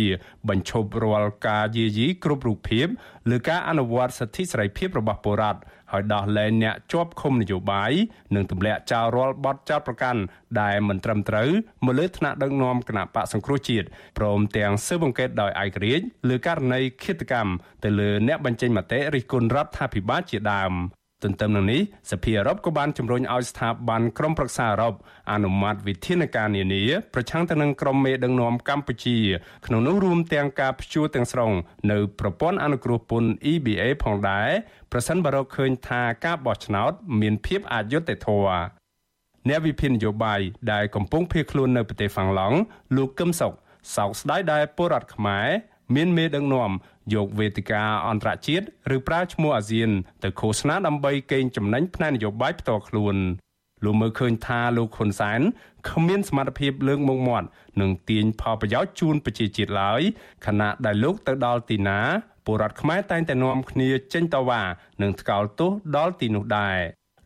[0.50, 2.88] បញ្ឈប់រាល់ការយាយីគ្រប់រូបភាព
[3.29, 5.60] លើការអនុវត្តសិទ្ធិសេរីភាពរបស់ពលរដ្ឋ
[5.91, 7.91] ហើយដោះលែងអ្នកជាប់ឃុំនយោបាយ
[8.36, 10.22] និងទម្លាក់ចោលរាល់បទចោទប្រកាន់
[10.62, 11.50] ដែលមិនត្រឹមត្រូវ
[11.86, 17.51] មកលើថ្នាក់ដឹកនាំគណៈបកសង្គ្រោះជាតិព្រមទាំងស៊ើបអង្កេតដោយឯករាជ្យលើករណីឃាតកម្ម
[17.84, 20.74] ទៅលើអ្នកបញ្ចេញមតិរិះគន់រដ្ឋាភិបាលជាដើម
[21.23, 24.93] ទន្ទឹមនឹងនេះសភាអឺរ៉ុបក៏បានជំរុញឲ្យស្ថាប័នក្រមប្រឹក្សាអឺរ៉ុប
[25.31, 26.83] អនុម័តវិធានការនានា
[27.13, 29.17] ប្រឆាំងទៅនឹងក្រុមមេដឹកនាំកម្ពុជា
[29.65, 31.51] ក្នុងនោះរួមទាំងការព្យួរទាំងស្រុង
[31.91, 34.49] នៅប្រព័ន្ធអនុគ្រោះពន្ធ EBA ផងដែរ
[34.91, 38.61] ប្រសិនបើរកឃើញថាការបោះឆ្នោតមានភាពអយុត្តិធម៌
[39.47, 42.57] អ្នកវិភាគនយោបាយដែលកំពុងភៀសខ្លួននៅប្រទេសហ្វាំងឡង់
[42.95, 43.53] លោកកឹមសុខ
[43.95, 45.47] សោកស្ដាយដែលពលរដ្ឋខ្មែរ
[45.96, 46.72] មានមេដឹកនាំ
[47.13, 48.65] យកវេទិកាអន្តរជាតិ
[48.96, 49.89] ឬប្រើឈ្មោះអាស៊ាន
[50.24, 53.15] ទៅឃោសនាដើម្បីកេងចំណេញផ្នែកនយោបាយផ្ទាល់ខ្លួន
[53.84, 55.41] លោកមើលឃើញថាលោកហ៊ុនសែន
[55.89, 57.48] គ្មានសមត្ថភាពលើកមុខមាត់
[57.81, 60.01] និងទាញផលប្រយោជន៍ជូនប្រជាជាតិឡើយ
[60.46, 62.00] ខណៈដែលលោកទៅដល់ទីណា
[62.46, 64.62] ពលរដ្ឋខ្មែរតែងតែនាំគ្នាចេញតវ៉ា
[65.01, 66.77] និងថ្កោលទោសដល់ទីនោះដែរ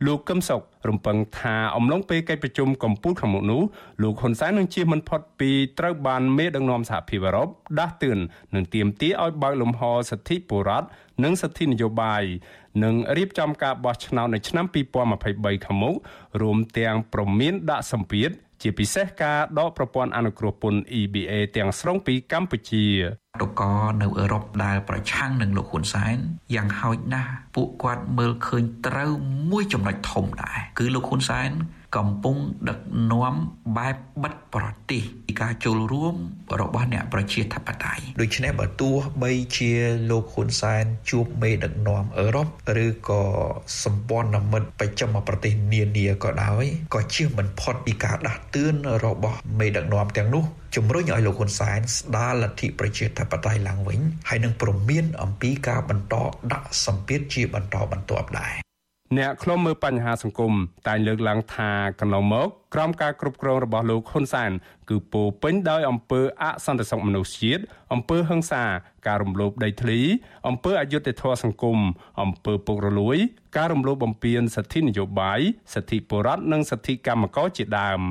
[0.06, 3.62] លោកកឹមសុខរំពឹងថាអំឡុងពេលកិច្ចប្រជុំកំពូលខាងមុខនោះ
[4.02, 7.48] លោកហ៊ុនសែននឹងជៀសមិនផុតពីត្រូវបានមេដឹកនាំសហភាពអឺរ៉ុប
[7.80, 8.20] ដាស់តឿន
[8.56, 10.88] និងទាមទារឲ្យបើកលំហសិទ្ធិបុរដ្ឋ
[11.24, 12.24] និងសិទ្ធិនយោបាយ
[12.84, 14.66] និងរៀបចំការបោះឆ្នោតនៅឆ្នាំ
[15.16, 15.96] 2023ខាងមុខ
[16.42, 18.30] រួមទាំងប្រមានដាក់សម្ពាធ
[18.64, 22.86] ជាពិសេសការដកប្រព័ន្ធអនុគ្រោះពន្ធ EBA ទាំងស្រុងពីកម្ពុជា
[23.42, 23.62] តក
[24.02, 26.18] នៅអឺរ៉ុបដែលប្រឆាំងនឹងលោកហ៊ុនសែន
[26.56, 29.12] យ៉ាងហោចណាស់ពួកគាត់មើលឃើញត្រូវ
[29.52, 31.50] មួយចំណុចធំដែរគឺលោកហ៊ុនសែន
[31.98, 32.38] កំពុង
[32.70, 32.80] ដឹក
[33.12, 33.36] នាំ
[33.78, 36.16] បែបបិទប្រទេសពីការចូលរួម
[36.60, 39.72] របស់អ្នកប្រជាធិបតេយ្យដូច្នេះបើទោះបីជា
[40.10, 42.48] លោកហ៊ុនសែនជួបមេដឹកនាំអឺរ៉ុប
[42.86, 43.24] ឬក៏
[43.84, 50.44] សម្ព័ន្ធមិត្តបច្ចឹមប្រទេសនានាក៏ដោយក៏ជៀសមិនផុតពីការដាស់តឿនរបស់មេដឹកនាំទាំងនោះ
[50.76, 56.16] ជំរុញឲ្យលោកហ៊ុនសែនស្ដារលទ្ធិប្រជាធិបតេយ្យឡើងវិញហើយនឹងព្រមានអំពីការបន្ត
[56.52, 58.54] ដាក់សម្ពាធជាបន្តបន្ទាប់ដែរ
[59.18, 60.54] អ្នកខ្លុំមើលបញ្ហាសង្គម
[60.88, 64.52] តែងលើកឡើងថាកន្លងមកក្រោមការគ្រប់គ្រងរបស់លោកហ៊ុនសែន
[64.90, 68.64] គឺពោពេញដោយអំពើអសន្តិសុខមនុស្សជាតិអំពើហិង្សា
[69.08, 70.00] ការរំលោភដីធ្លី
[70.48, 71.80] អំពើអយុត្តិធម៌សង្គម
[72.22, 73.18] អំពើពុករលួយ
[73.58, 75.40] ការរំលោភបំពានសិទ្ធិនយោបាយ
[75.74, 78.02] សិទ្ធិបុរដ្ឋនិងសិទ្ធិកម្មករជាដើម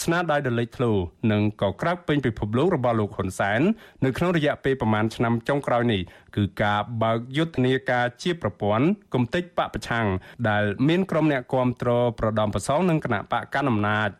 [0.00, 0.92] ស្នាដៃដ៏លេចធ្លោ
[1.32, 3.60] និងក៏ក្រើកពេញពិភពលោករបស់លោកហ៊ុនសែន
[4.04, 6.00] នៅក្នុងរយៈពេលប្រមាណឆ្នាំចុងក្រោយនេះ
[6.36, 10.06] គឺការបើកយុទ្ធនាការជាប្រព័ន្ធគំតិចបពប្រឆាំង
[10.48, 14.10] ដែលមានក្រុមអ្នកគាំទ្រប្រដំប្រសងនឹងគណៈបកកណ្ដាលអំណាច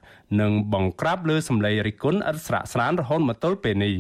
[0.41, 3.97] និងបង្ក្រាបលើសម្លេងរិះគន់ឥតស្រាកស្រានរហូតមកទល់ពេលនេះ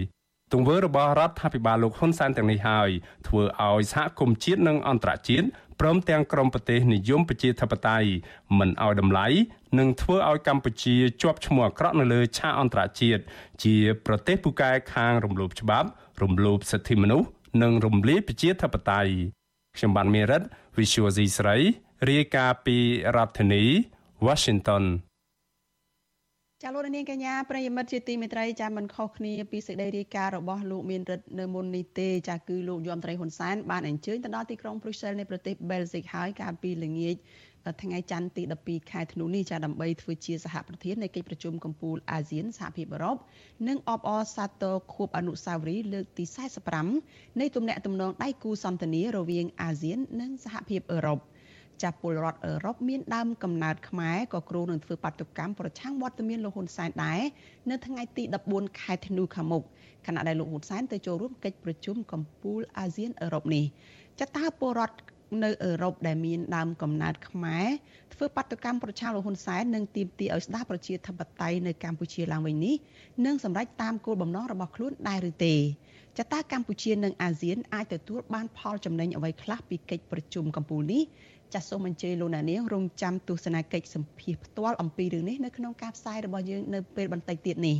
[0.53, 2.90] ទង្វើរបស់រដ្ឋាភិបាលលោកហ៊ុនសែនទាំងនេះហើយ
[3.29, 5.46] ធ្វើឲ្យសហគមន៍ជាតិនិងអន្តរជាតិ
[5.85, 8.09] ព្រមទាំងក្រមប្រទេសនិយមប្រជាធិបតេយ្យ
[8.59, 9.27] មិនឲ្យតម្លៃ
[9.79, 13.23] និងធ្វើឲ្យកម្ពុជាជាប់ឈ្មោះអាក្រក់នៅលើឆាកអន្តរជាតិ
[13.64, 15.88] ជាប្រទេសពូកែខាងរំលោភច្បាប់
[16.23, 17.29] រំលោភសិទ្ធិមនុស្ស
[17.62, 19.12] និងរំលាយប្រជាធិបតេយ្យ
[19.77, 20.42] ខ្ញុំបានមេរិត
[20.77, 21.57] Visual C ស្រី
[22.11, 22.77] រាយការណ៍ពី
[23.16, 23.64] រដ្ឋធានី
[24.27, 24.85] Washington
[26.64, 37.16] ចាលោកនាងកញ្ញាប្រិយមិត្តជាទីមេត្រីចាមិនខុសគ្នាពីសេចក្តីរាយការណ៍របស់លោកមានរិទ្ធនៅមុននេះទេចាគឺលោកយមត្រីហ៊ុនសែនបានអញ្ជើញទៅដល់ទីក្រុងព្រុយសែលនៃប្រទេសបែលហ្សិកហើយកាលពីល្ងាច
[37.83, 43.16] ថ្ងៃច័ន្ទទី12ខែធ្នូនេះចាដើម្បីធ្វើជាសហប្រធាននៃកិច្ចប្រជុំកំពូលអាស៊ានសហភាពអឺរ៉ុប
[43.68, 46.25] និងអបអរសាទរខួបអនុស្សាវរីយ៍លើកទី
[46.83, 51.20] 45នៃទំនាក់ទំនងដៃគូសន្ទនារវាងអាស៊ាន និងសហភាពអឺរ៉ុប
[51.82, 57.20] ចាស់ពលរដ្ឋអឺរ៉ុបមានដើមកំណើតខ្មែរក៏គ្រោងនឹងធ្វើបាតុកម្មប្រឆាំងវត្តមានលោកហ៊ុនសែនដែរ
[57.70, 59.62] នៅថ្ងៃទី14ខែធ្នូខាងមុខ
[60.06, 63.64] ខណៈដែលលោកហ៊ុនសែនទៅចូលរួមកិច្ចប្រជុំកំពូលអាស៊ានអឺរ៉ុបនេះ
[64.20, 64.96] ចាតើពលរដ្ឋ
[65.44, 67.68] នៅអឺរ៉ុបដែលមានដើមកំណើតខ្មែរ
[68.14, 72.74] ធ្វើបាតុកម្មប្រឆាំងលោកហ៊ុនសែននិងទាមទារឲ្យស្ដារប្រជាធិបតេយ្យនៅកម្ពុជាឡើងវិញនេះ
[73.26, 75.54] នឹងសម្រេចតាមគោលបំណងរបស់ខ្លួនដែរឬទេ
[76.18, 81.02] ចតាកម្ពុជានិងអាស៊ានអាចទទួលបានផលចំណេញអ្វីខ្លះពីកិច្ចប្រជុំកំពូលនេះ
[81.55, 87.77] ចាសសូមអញ្ជើញលោកអ្នកនាងរងចាំទស្សនាកិច្ចសម្ភាសផ្ទាល់អំពីរឿងនេះនៅក្នុងការផ្សាយរបស់យើងនៅពេលបន្តិចទៀតនេះ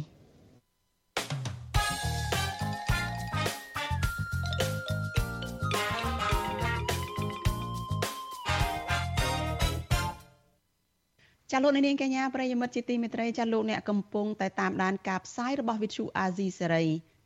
[11.51, 16.85] ចាលោកនាងកញ្ញាប្រិយមិត្តជាទីមេត្រីចាលោកអ្នកកំពុងតែតាមដានការផ្សាយរបស់វិទ្យុអាស៊ីសេរី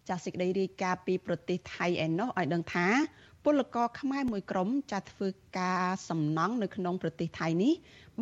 [0.09, 2.87] ចាសេចក្តីរាយការណ៍ពីប្រទេសថៃឯណោះឲ្យដឹងថា
[3.49, 5.29] ពលករខ្មែរមួយក្រុមចាត់ធ្វើ
[5.59, 7.73] ការសំណង់នៅក្នុងប្រទេសថៃនេះ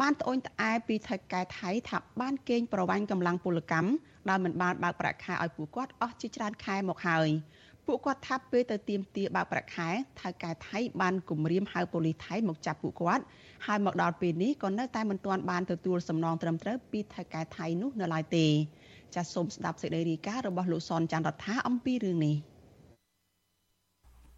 [0.00, 3.90] បានត្អូញត្អែពីថៃកែថៃថាបានកេងប្រវ័ញ្ចកម្លាំងពលកម្ម
[4.28, 7.28] ដែលមិនបានបើកប្រាក់ខែឲ្យពួកគាត់អស់ជាច្រើនខែមកហើយ
[7.86, 9.88] ពួកគាត់ថាពេលទៅទៀមទាបើកប្រាក់ខែ
[10.20, 13.24] ថៅកែថៃបានគម្រាមហៅប៉ូលីសថៃមកចាប់ពួកគាត់
[13.66, 18.46] ហើយមកដល់ពេលនេះក៏នៅតែមិនទាន់បានទទួលសំណងត្រឹមត្រូវពីថៅកែថៃនោះនៅឡើយទេ
[19.14, 22.36] ចាសសូមស្ដាប់សេចក្តីរាយការណ៍របស់លោកសនច័ន្ទរដ្ឋាអំពីរឿងនេះ។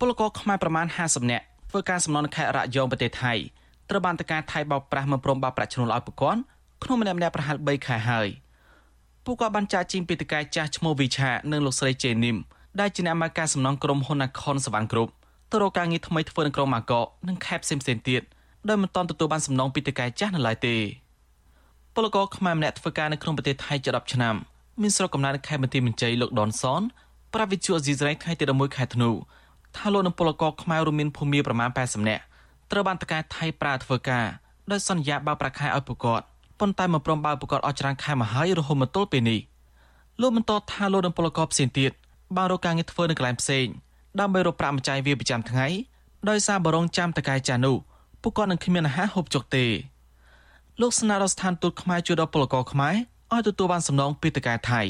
[0.00, 3.32] ពលករខ្មែរប្រមាណ50នាក់ធ្វើការសំណងខេត្តរយងប្រទេសថៃ
[3.90, 6.40] ត្រូវបានតការថៃបោកប្រាស់មិនព្រមបោកប្រាក់ឈ្នួលឲ្យពួកគាត់
[6.85, 8.28] ក្នុងម្នាក់ម្នាក់ប្រហែល3ខែហើយ
[9.24, 12.37] ពួកគាត់បានចាត់ជីងពីតកាយចាស់ឈ្មោះវិឆានិងលោកស្រីជេនីម
[12.80, 15.12] ដែលជាអ្នកអមការសំណងក្រុមហ៊ុនអាខុនសវណ្ណគ្រប់
[15.50, 18.22] ទៅរកការងារថ្មីធ្វើនៅក្រុងម៉ាកកនិងខេត្តផ្សេងៗទៀត
[18.68, 20.76] ដោយមិនទាន់ទទួលបានសំណងពីតកែចាស់នៅឡើយទេ
[21.94, 24.35] ពលករខ្មែរម្នាក់ធ្វើការនៅក្នុងប្រទេសថៃជិត10ឆ្នាំ
[24.82, 26.82] មានស្រុកកំណើតនៅខេត្តបន្ទាយមានជ័យលោកដនសន
[27.35, 29.11] ប្រាវិទ្យាអេស៊ីសរ៉ៃថ្ងៃទី11ខែធ្នូ
[29.76, 32.22] ថាលោកនឹងពលករខ្មែររួមមានភូមិប្រមាណ80នាក់
[32.70, 34.26] ត្រូវបានតកែថៃប្រើធ្វើការ
[34.70, 36.20] ដោយសន្យាបើប្រាក់ខែឲ្យប្រកប
[36.60, 39.40] ប៉ុន្តែមិនព្រមបើប្រកបអស់ច្រើនខែមកហើយរហូតមកទល់ពេលនេះ
[40.20, 41.92] លោកបន្តថាលោកនឹងពលករផ្សេងទៀត
[42.36, 43.66] បានរកការងារធ្វើនៅកន្លែងផ្សេង
[44.20, 45.66] ដើម្បីរកប្រាក់ម្ចាយវាប្រចាំថ្ងៃ
[46.28, 47.76] ដោយសារបរងចាំតកែចានោះ
[48.22, 49.66] ពួកគាត់នឹងគ្មានអាហារហូបចុកទេ
[50.80, 52.94] លោកស្នើដល់ស្ថានទូតខ្មែរជួយដល់ពលករខ្មែរ
[53.32, 54.82] ឲ្យទទួលបានសំណងពីតកែថៃ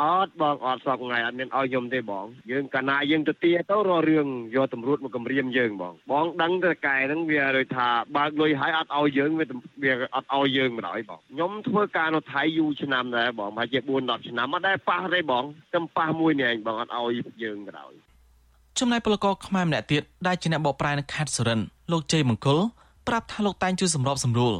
[0.00, 4.26] អត់បងអត់សោកថ្ងៃអត់មានឲ្យខ្ញុំទេបងយើងកាលណាយើងទៅទាទៅរករឿង
[4.56, 9.46] យកតម្រួតមកគម្រាមយើងបងបងដឹងតែកែហ្នឹងវាដូចថាបើកលុយឲ្យអត់ឲ្យយើងវា
[9.82, 17.94] វាអត់ឲ្យយើងមិនឲ្យបងខ្ញុំធ្វើការនៅថៃយូរឆ្នាំដែរបងប្រហែលជា4 10ឆ្នាំអត់ដែរប៉ះទេបងតែប៉ះមួយនេះឯងបងអត់ឲ្យយើងមិនឲ្យ
[18.78, 21.60] ចំណែកពលករខ្មែរម្នាក់ទៀតដែលជាអ្នកបកប្រែនៅខេត្តសុរិន
[21.92, 22.60] លោកជ័យមង្គល
[23.08, 24.54] ប្រាប់ថាលោកតែងជួយសម្របសម្រួល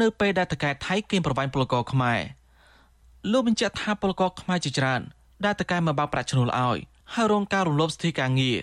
[0.00, 2.20] នៅពេលដែលតកែថៃគេប្រវាញ់ពលករខ្មែរ
[3.32, 5.00] លោកបញ្ជាក់ថាពលករខ្មែរជាច្រើន
[5.44, 6.78] ដែលតកែមកបោកប្រាក់ឈ្នួលឲ្យ
[7.14, 8.56] ហើយរងការរំលោភសិទ្ធិការងារ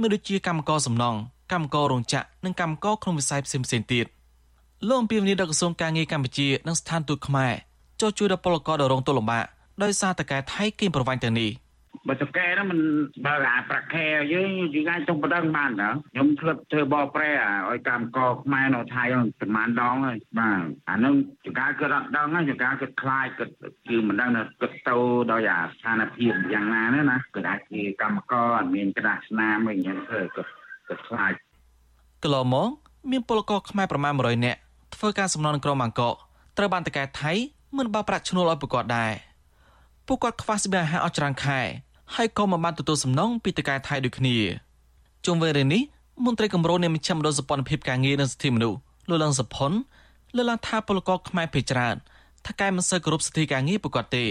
[0.00, 1.18] មានដូចជាកម្មករសំណង់
[1.52, 4.06] កម្មកររោងចក្រនិងកម្មករក្នុងវិស័យផ្សេងៗទៀត
[4.88, 7.52] លោកអំពីវនីដល់ក្រសួងការងារកម្ពុជានិងស្ថានទូតខ្មែរ
[8.00, 9.44] ចុះជួយដល់ពលករដែលរងទុក្ខលំបាក
[9.82, 11.50] ដោយសារតកែថៃគេប្រវាញ់ទាំងនេះ។
[12.08, 12.80] បើតកែហ្នឹងមិន
[13.26, 17.30] បើអាប្រាក់ខែយើងយើងអាចទុំបដិងបានតើខ្ញុំធ្លាប់ធ្វើបោប្រែ
[17.70, 23.44] ឲ្យកម្មកខ្មែរនៅថៃហ្នឹងប្រហែលដងហើយបាទអាហ្នឹងចង្ការគឺអត់ដឹងហើយចង្ការគឺខ្លាចគឺ
[23.88, 24.96] គឺមិនដឹងថាគិតទៅ
[25.32, 30.42] ដោយអាស្ថានភាពយ៉ាងណាណាណាគឺអាចជាកម្មកអត់មានក្រាស់ស្នាមអីយ៉ាងធ្វើគឺ
[30.88, 31.32] គឺខ្លាច
[32.22, 32.68] កន្លងមក
[33.10, 34.58] មានពលករខ្មែរប្រមាណ100នាក់
[34.94, 36.12] ធ្វើការសំណងក្រុមអង្គរ
[36.58, 37.32] ត្រូវបានតកែថៃ
[37.78, 39.12] មិនបើប្រាក់ឈ្នួលឲ្យប្រកបដែរ
[40.06, 41.60] ពួកគាត់ខ្វះស្បៀងអាហារអស់ច្រើនខែ
[42.14, 44.36] ហើយក៏មិនបានទទួលសំណងពីតកែថៃដូចគ្នា
[45.26, 45.82] ជុំវិញរឿងនេះ
[46.24, 49.72] មន្ត្រីគម្រោងនៃមជ្ឈមណ្ឌលសពន្ធភាពការងារនិងសិទ្ធិមនុស្សលោកលឹងសុផុន
[50.36, 51.96] លើកឡើងថាពលករខ្មែរភេជ្ច្រើន
[52.46, 54.26] ថាកែមិនសូវគោរពសិទ្ធិការងារពួកគាត់ទេ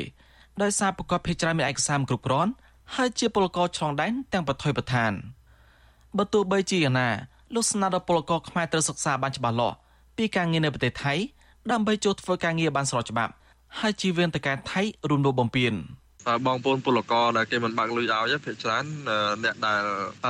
[0.61, 2.51] ដោយសារពួកគាត់ភេជ្ច្រើនមានឯកសារគ្រប់គ្រាន់
[2.95, 5.11] ហើយជាពលករឆ្លងដែនទាំងប្រថុយប្រឋាន
[6.17, 7.09] បើទោះបីជាយ៉ាងណា
[7.55, 9.75] លោកស្នើដល់ពលករខ្មែរត្រូវសិក្សាបានច្បាស់លាស់
[10.17, 11.13] ពីការងារនៅប្រទេសថៃ
[11.71, 13.31] ដើម្បីចូលធ្វើការងារបានស្របច្បាប់
[13.79, 15.73] ហើយជីវៀនតកែថៃរួមលោកបំពេញ
[16.47, 18.85] បងប្អូនពលករដែលគេមិនបើកលុយឲ្យភាគច្រើន
[19.43, 19.83] អ្នកដែល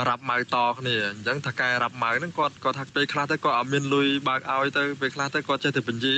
[0.10, 6.16] រាប់ម៉ៅតគ្នាអញ្ចឹងថាកែរាប់ម៉ៅហ្នឹងគាត់គាត់ថាពេលខ្លះទៅគាត់អត់មានលុយបើកឲ្យទៅពេលខ្លះទៅគាត់ចេះតែបញ្ជា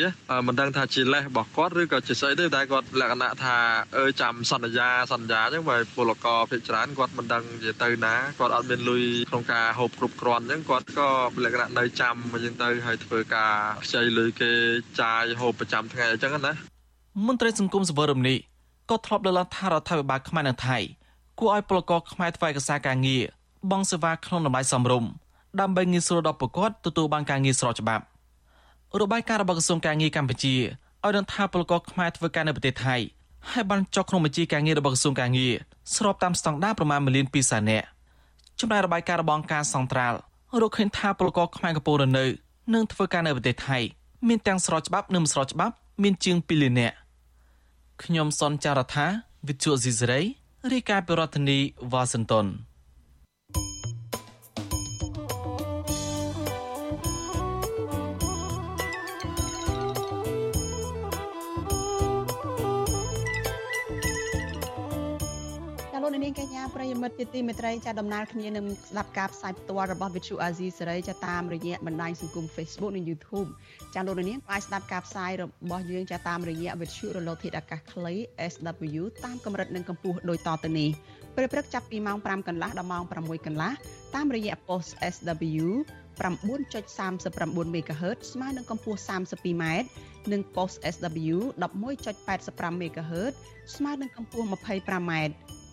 [0.47, 3.55] មិនដឹងថាជាលេសរបស់គាត់ឬក៏ជាស្អីទេតែគាត់លក្ខណៈថា
[3.97, 11.09] អឺចាំសន្យាសន្យាអញ្ចឹងបើពលករភាគច្រើនគាត់មិនដឹងជាទៅណាគាត់អត់មានលុយក្នុងការហូបគ្រប់គ្រាន់អញ្ចឹងគាត់ក៏
[11.43, 13.53] លក្ខណៈនៅចាំអញ្ចឹងទៅហើយធ្វើការ
[13.85, 14.51] ខ្ចីលុយគេ
[15.01, 16.72] ចាយហូបប្រចាំថ្ងៃអញ្ចឹងណា
[17.21, 18.37] មន្ត្រីសង្គមសវរមនេះ
[18.89, 20.77] ក៏ធ្លាប់លើកឡើងថារដ្ឋាភិបាលខ្មែរនិងថៃ
[21.39, 23.23] គួរឲ្យពលករខ្មែរធ្វើឯកសារការងារ
[23.71, 25.09] បង់សេវាក្នុងតម្លៃសមរម្យ
[25.61, 28.03] ដើម្បីងាយស្រួលដល់ពលរដ្ឋទទួលបានការងារស្របច្បាប់
[29.01, 32.95] របាយការណ៍របស់ក្រសួងការងារកម្ពុជាឲ្យដឹងថាពលករខ្មែរធ្វើការនៅប្រទេសថៃ
[33.51, 35.53] ហើយបានចុះក្នុងបញ្ជីការងាររបស់ក្រសួងការងារ
[35.95, 37.85] ស្របតាមស្តង់ដារប្រមាណ1លាន2សែននាក់
[38.59, 40.17] ចំណែករបាយការណ៍របស់អង្គការសង្ត្រាល់
[40.61, 42.25] រកឃើញថាពលករខ្មែរកំពុងរនៅ
[42.73, 43.77] និងធ្វើការនៅប្រទេសថៃ
[44.27, 45.73] មានទាំងស្របច្បាប់និងមិនស្របច្បាប់
[46.03, 46.95] មានជាង2លាននាក់
[48.01, 49.07] ខ្ញុំសនចាររថា
[49.47, 50.21] វិទ្យុស៊ីសេរី
[50.71, 51.59] រាយការណ៍ពីរដ្ឋធានី
[51.91, 52.45] វ៉ាស៊ីនតោន
[66.23, 73.49] នាងកញ្ញាប្រិយមិត្តជាទីមេត្រីចាដំណើរគ្នានឹងស្ដាប់ការផ្សាយផ្ទាល់របស់ Vithu Azizi សេរីចាតាមរយៈបណ្ដាញសង្គម Facebook និង YouTube
[73.93, 78.13] ចាលោកនាងអាចស្ដាប់ការផ្សាយរបស់យើងចាតាមរយៈ Vithu រលកធាតុអាកាសខ្លី
[78.51, 80.89] SW តាមកម្រិតនិងកម្ពស់ដូចតទៅនេះ
[81.35, 83.71] ពេលព្រឹកចាប់ពីម៉ោង5កន្លះដល់ម៉ោង6កន្លះ
[84.15, 85.65] តាមរយៈ post SW
[86.21, 89.63] 9.39 MHz ស្មើនឹងកម្ពស់ 32m
[90.31, 93.33] និង post SW 11.85 MHz
[93.75, 95.13] ស្មើនឹងកម្ពស់ 25m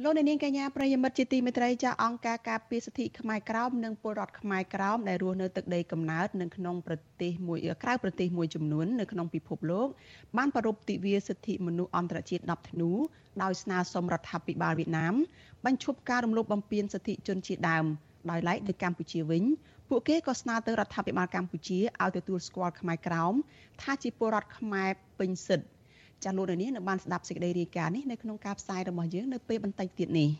[0.00, 9.88] លោកនាងកញ្ញាប្រិយមិត្តជាទីមេត្រីចាអង្គការការពារសិទ្ធិខ្មែរក្រោមនិងពលរដ្ឋខ្មែរក្រោមដែលរស់នៅទឹកដីកំណើតនៅក្នុងប្រទេសមួយក្រៅប្រទេសមួយចំនួននៅក្នុងពិភពលោក
[10.36, 12.90] បានប្រារព្ធទិវាសិទ្ធិមនុស្សអន្តរជាតិ10ធ្នូ
[13.42, 15.14] ដោយស្នើសុំរដ្ឋាភិបាលវៀតណាម
[15.64, 17.84] បញ្ឈប់ការរំលោភបំពានសិទ្ធិជនជាតិដើម
[18.30, 19.42] ដោយឡែកនៅកម្ពុជាវិញ
[19.88, 23.34] ពួកគេក៏ស្នើទៅរដ្ឋាភិបាលកម្ពុជាឲ្យទទួលស្គាល់ខ្មែរក្រោម
[23.82, 25.68] ថាជាពលរដ្ឋខ្មែរពេញសិទ្ធិ
[26.24, 30.30] ចាលោកនាងនៅបានស្ដាប់សេចក្តីរាយការណ៍នេះនៅក្នុងការផ្សាយរបស់យើងនៅពេលបន្តិចទៀតនេះ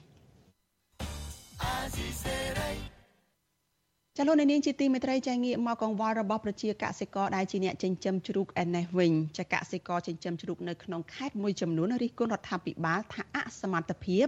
[4.19, 14.27] ចលនានាងជាទីមេត្រីចាងាកមកកង្វល់របស់ប្រជាកសិករដែលជាអ្នកចិញ្ចឹមជ្រូកឯនេះវិញចាកសិករចិញ្ចឹមជ្រូកនៅក្នុងខេត្តមួយចំនួនរិះគន់រដ្ឋាភិបាលថាអសមត្ថភាព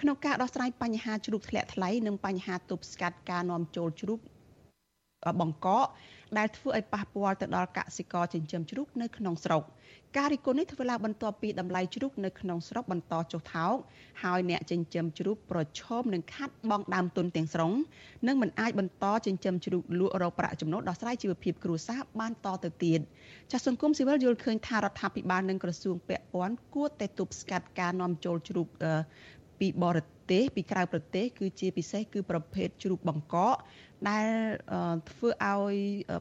[0.00, 4.20] ក្នុងការដោះស្រាយបញ្ហាជ្រូកធ្លាក់ថ្លៃនិងបញ្ហាទប់ស្កាត់ការនាំចូលជ្រូក
[5.40, 5.86] បង្កក
[6.38, 9.62] ដែលធ្វើឲ្យប៉ះពាល់ទៅដល់កសិករចិញ្ចឹមជ្រូកនៅក្នុងស្រុក
[10.16, 13.74] ការរិះគន់នេះធ្វើឡើងបន្ទាប់ពីតម្លៃជ្រូកនៅក្នុងស្រុកបន្តចុះថោក
[14.22, 17.72] ហើយអ្នកចិញ្ចឹមជ្រូកប្រឈមនឹងខាត់បង់ដើមទុនទាំងស្រុង
[18.26, 23.00] និងមិនអាចបន្តចិញ្ចឹមជ្រូកលក់រកប្រាក់ចំណូលដោះស្រាយជីវភាពគ្រួសារបានតទៅទៀត
[23.52, 28.66] ចាសសង្គមស៊ីវិលយល់ឃើញថារដ្ឋាភិបាលនិងក្រសួងពាក់ព័ន្ធគួរតែទប់ស្កាត់ការនាំចូលជ្រូក
[29.60, 30.15] ពីបរទេស
[30.56, 33.56] ពីក្រៅប្រទេស គឺជាពិសេសគឺប្រភេទជ្រូកបង្កក
[34.08, 34.28] ដែល
[35.10, 35.76] ធ្វើឲ្យ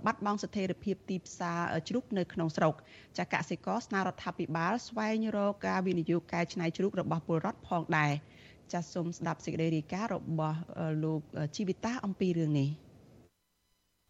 [0.06, 2.74] បាត់បង់ស្ថិរភាពទីផ្សារជ្រូកនៅក្នុងស្រុក
[3.18, 8.12] ចាកសិករស្នើរដ្ឋាភិបាលស្វែងរកការវិនិយោគកែច្នៃជ្រូករបស់ពលរដ្ឋផងដែរ
[8.74, 10.60] ចាសសូមស្ដាប់សេចក្តីរាយការណ៍របស់
[11.04, 11.22] លោក
[11.56, 12.70] ជីវិតាអំពីរឿងនេះ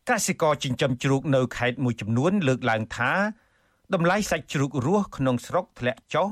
[0.09, 3.11] កសិករចិញ្ចឹមជ្រូកនៅខេត្តមួយចំនួន លើកឡើងថា
[3.93, 6.27] តម្លៃសាច់ជ្រូករស់ក្នុងស្រុកធ្លាក់ចុះ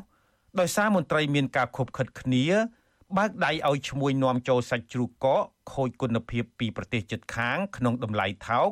[0.59, 2.45] ដោយសារមន្ត្រីមានការខົບខិតគ្នា
[3.17, 8.69] បើកដៃឲ្យឈ្មួញនាំចូលសាច់ជ្រូកកកខូចគុណភាពពីប្រទេសជិតខាង ក្នុងតម្លៃថោក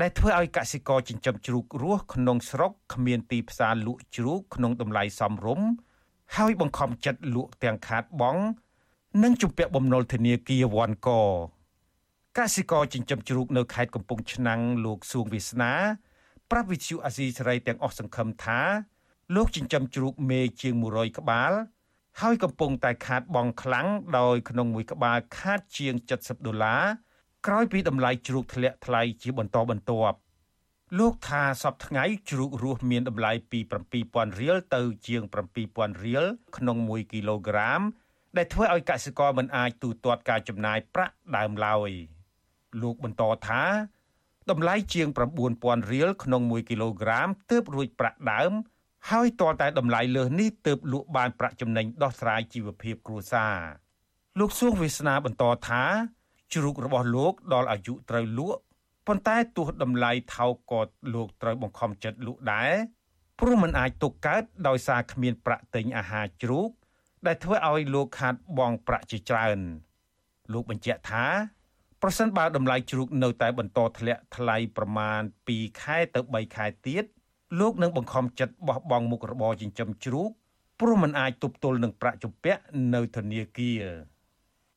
[0.00, 5.68] ដែលធ្វើឲ្យកសិករចិញ្ចឹមជ្រូករស់ក្នុងស្រុកគ្មានទីផ្សារលក់ជ្រូកក្នុងតម្លៃសមរម្យ
[6.36, 8.42] ហើយបង្ខំចិត្តលក់ទាំងខាតបង់
[9.22, 11.10] និងជំពាក់បំណុលធនាគារវ៉ាន់ក
[12.38, 15.72] កសិករចិញ្ចឹមជ្រូកនៅខេត្តកំពង់ឆ្នាំងលោកសួងវាសនា
[16.50, 18.60] ប្រាប់វិទ្យុអាស៊ីសេរីទាំងអស់សង្ឃឹមថា
[19.34, 21.52] លោកចិញ្ចឹមជ្រូកមេជាង100ក្បាល
[22.22, 23.86] ហើយកំពុងតែខាតបង់ខ្លាំង
[24.18, 26.82] ដោយក្នុងមួយក្បាលខាតជាង70ដុល្លារ
[27.46, 30.16] ក្រោយពីតម្លៃជ្រូកធ្លាក់ថ្លៃជាបន្តបន្ទាប់
[30.98, 33.58] លោកថាសពថ្ងៃជ្រូករស់មានតម្លៃពី
[34.00, 35.22] 7000រៀលទៅជាង
[35.62, 36.24] 7000រៀល
[36.56, 37.80] ក្នុង1គីឡូក្រាម
[38.36, 41.90] ដែលធ្វើឲ្យកសិករមិនអាចទូទាត់ការចំណាយប្រាក់ដើមឡើយ
[42.82, 43.62] លោកបន្តថា
[44.50, 45.08] តម្លៃជាង
[45.50, 48.52] 9000រៀលក្នុង1គីឡូក្រាមទើបរួចប្រាក់ដើម
[49.10, 53.56] ហើយទាល់តែតម្លៃលើសនេះទើបលក់បានប្រាក់ចំណេញដោះស្រាយជីវភាពគ្រួសារ
[54.38, 55.82] លោកសួងវាសនាបន្តថា
[56.52, 58.60] ជ្រូករបស់លោកដល់អាយុត្រូវលក់
[59.06, 60.80] ប៉ុន្តែទោះតម្លៃថោកក៏
[61.14, 62.72] លោកត្រូវបង្ខំចិត្តលក់ដែរ
[63.38, 66.70] ព្រោះมันអាចទុកកើតដោយសារគ្មានប្រាក់ទិញអាហារជ្រូក
[67.26, 69.58] ដែលធ្វើឲ្យលោកខាតបង់ប្រាក់ជាច្រើន
[70.52, 71.26] លោកបញ្ជាក់ថា
[72.02, 77.04] ប្រសិនបើតម្លៃជ្រូកនៅតែបន្តធ្លាក់ថ្លៃប្រមាណ2ខែទៅ3ខែទៀត
[77.58, 80.30] លោកនឹងបង្ខំចិត្តបោះបង់មុខរបរចិញ្ចឹមជ្រូក
[80.80, 82.62] ព្រោះมันអាចទប់ទល់នឹងប្រាក់ជំពាក់
[82.94, 83.82] នៅធនាគារ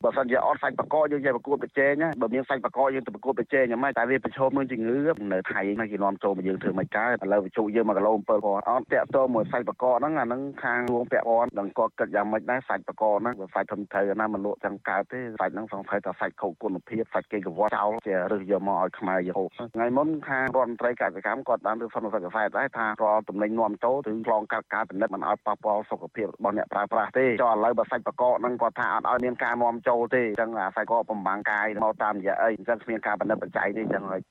[0.03, 4.97] បើសិនជាអត់សាច់បកកយើងចេះប្រកួតប្រជែងបើមានសាច់បកកយើងទៅប្រកួតប្រជែងយ៉ាងម៉េចតែវាប្រឈមនឹងជំងឺ
[5.33, 34.21] នៅថៃមកគេនាំចូលមកយើងធ្វើមិនកើតឥឡូវវិជុយើង1គីឡូ7គាត់អត់តាក់ទងមួយសាច់បកកហ្នឹងអាហ្នឹងខាងរួងពាក់ព័ន្ធដល់គាត់គិតយ៉ាងម៉េចដែរសាច់បកកហ្នឹងបើសាច់ធំត្រូវណាមិនលក់ទាំងកើតទេសាច់ហ្នឹងសង្ស័យថាសាច់ខូចគុណភាពសាច់គេកវត្តចោលជារើសយកមកឲ្យខ្មែរយកហូបថ្ងៃមុនខាងរដ្ឋមន្ត្រីកសិកម្មគាត់បានលើសំណសាច់កសែតដែរថារាល់តំណែងនាំចូលឬឆ្លងកាត់ការពិនិត្យមិនឲ្យប៉ះពាល់សុខភាពរបស់អ្នកប្រើប្រាស់ទេចុះឥឡូវបើសាច់បកកហ្នឹងគាត់ថាអត់ឲ្យមានការនាំចូលទេអញ្ចឹងអាស្រ័យក៏បំបាំងកាយមកតាមរយៈអីអញ្ចឹងគ្មានការបណ្ឌិតបច្ច័យទេអញ្ចឹងហើយ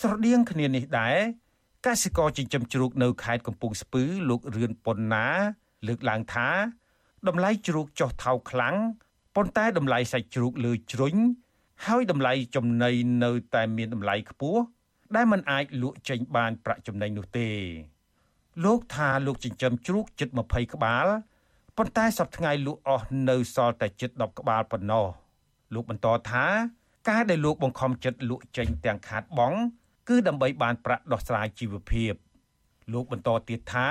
[0.00, 1.16] ស្រដៀងគ្នានេះដែរ
[1.86, 5.26] កសិករចិញ្ចឹមជ្រូកនៅខេត្តកំពង់ស្ពឺលោករឿនប៉ុណ្ណា
[5.86, 6.48] លើកឡើងថា
[7.28, 8.76] តម្លៃជ្រូកចុះថោកខ្លាំង
[9.36, 11.14] ប៉ុន្តែតម្លៃសាច់ជ្រូកលើជ្រុញ
[11.86, 12.92] ហើយតម្លៃចំណី
[13.24, 14.60] នៅតែមានតម្លៃខ្ពស់
[15.16, 17.48] ដែលมันអាចលក់ចេញបានប្រាក់ចំណេញនោះទេ
[18.64, 21.06] លោកថាលោកចិញ្ចឹមជ្រូកជិត20ក្បាល
[21.82, 25.06] ប៉ុន្តែសប្តាហ៍ថ្ងៃលក់អស់នៅសល់តែជិត10ក្បាលប៉ុណ្ណោះ
[25.74, 26.46] លោកបន្តថា
[27.08, 29.58] ការដែលលោកបង្ខំចិត្តលក់ចេញទាំងខាតបង់
[30.08, 32.12] គឺដើម្បីបានប្រាក់ដោះស្រាយជីវភាព
[32.92, 33.88] លោកបន្តទៀតថា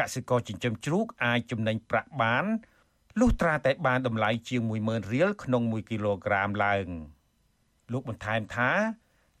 [0.00, 2.44] កសិករចិញ្ចឹមជ្រូកអាចចំណេញប្រាក់បាន
[3.20, 6.86] លុះត្រាតែបានតម្លៃជាង10000រៀលក្នុង1គីឡូក្រាមឡើង
[7.92, 8.70] លោកបន្ថែមថា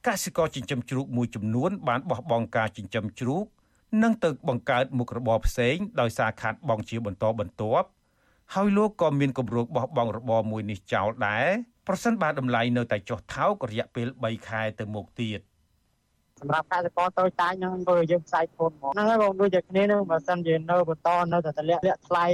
[0.06, 3.46] កសិករចិញ្ចឹមជ្រូកមួយចំនួនបានបោះបង់ការចិញ្ចឹមជ្រូក
[4.02, 7.88] និងទៅបង្កើតមុខរបរផ្សេងដោយសារខាតបង់ជាបន្តបន្ទាប់
[8.54, 11.46] ហើយលោកក៏មានគម្រោងបោះបង់របរមួយនេះចោលដែរ
[11.86, 15.40] ប្រសិនបើតម្លៃនៅតែចុះថោករយៈពេល3ខែទៅមុខទៀត
[16.40, 22.26] សម្រាប់កសិករតូចតាចហ្នឹងធ្វើយើងផ្សាយធនហ្មងហ្នឹងហើយបងដូចតែគ្នាហ្នឹងបើសិនជានៅបន្តនៅតែតម្លាក់លាក់ថ្លៃ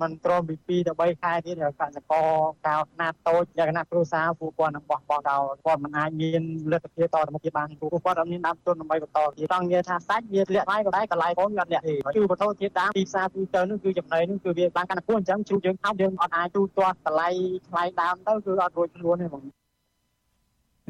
[0.00, 2.26] មិនក្រមពី2ទៅ3ខែទៀតកសិករ
[2.66, 17.28] កោខ្នាតតូចលក្ខណៈគ្រួសារពួកគាត់នឹងបោះបង់ដល់គាត់មិនអាចមានលទ្ធភាពតទៅមុខទៀតបានពួកគាត់អត់មានដើមទុនដើម្បីបន្តទៀតចង់និយាយថាសាច់វាលាក់ថ្លៃក៏ដែរកន្លែងបងវាអត់លាក់ទេគឺបន្តទៀតតាមទីផ្សារទូទៅហ្នឹងគឺចំណីហ្នឹងគឺវាបានកាន់តែខ្ពស់អញ្ចឹងជួបយើងថោកយើងអត់អាចទូទាត់តម្លៃ
[17.68, 19.42] ថ្លៃដើមទៅគឺអត់រួចខ្លួនទេបង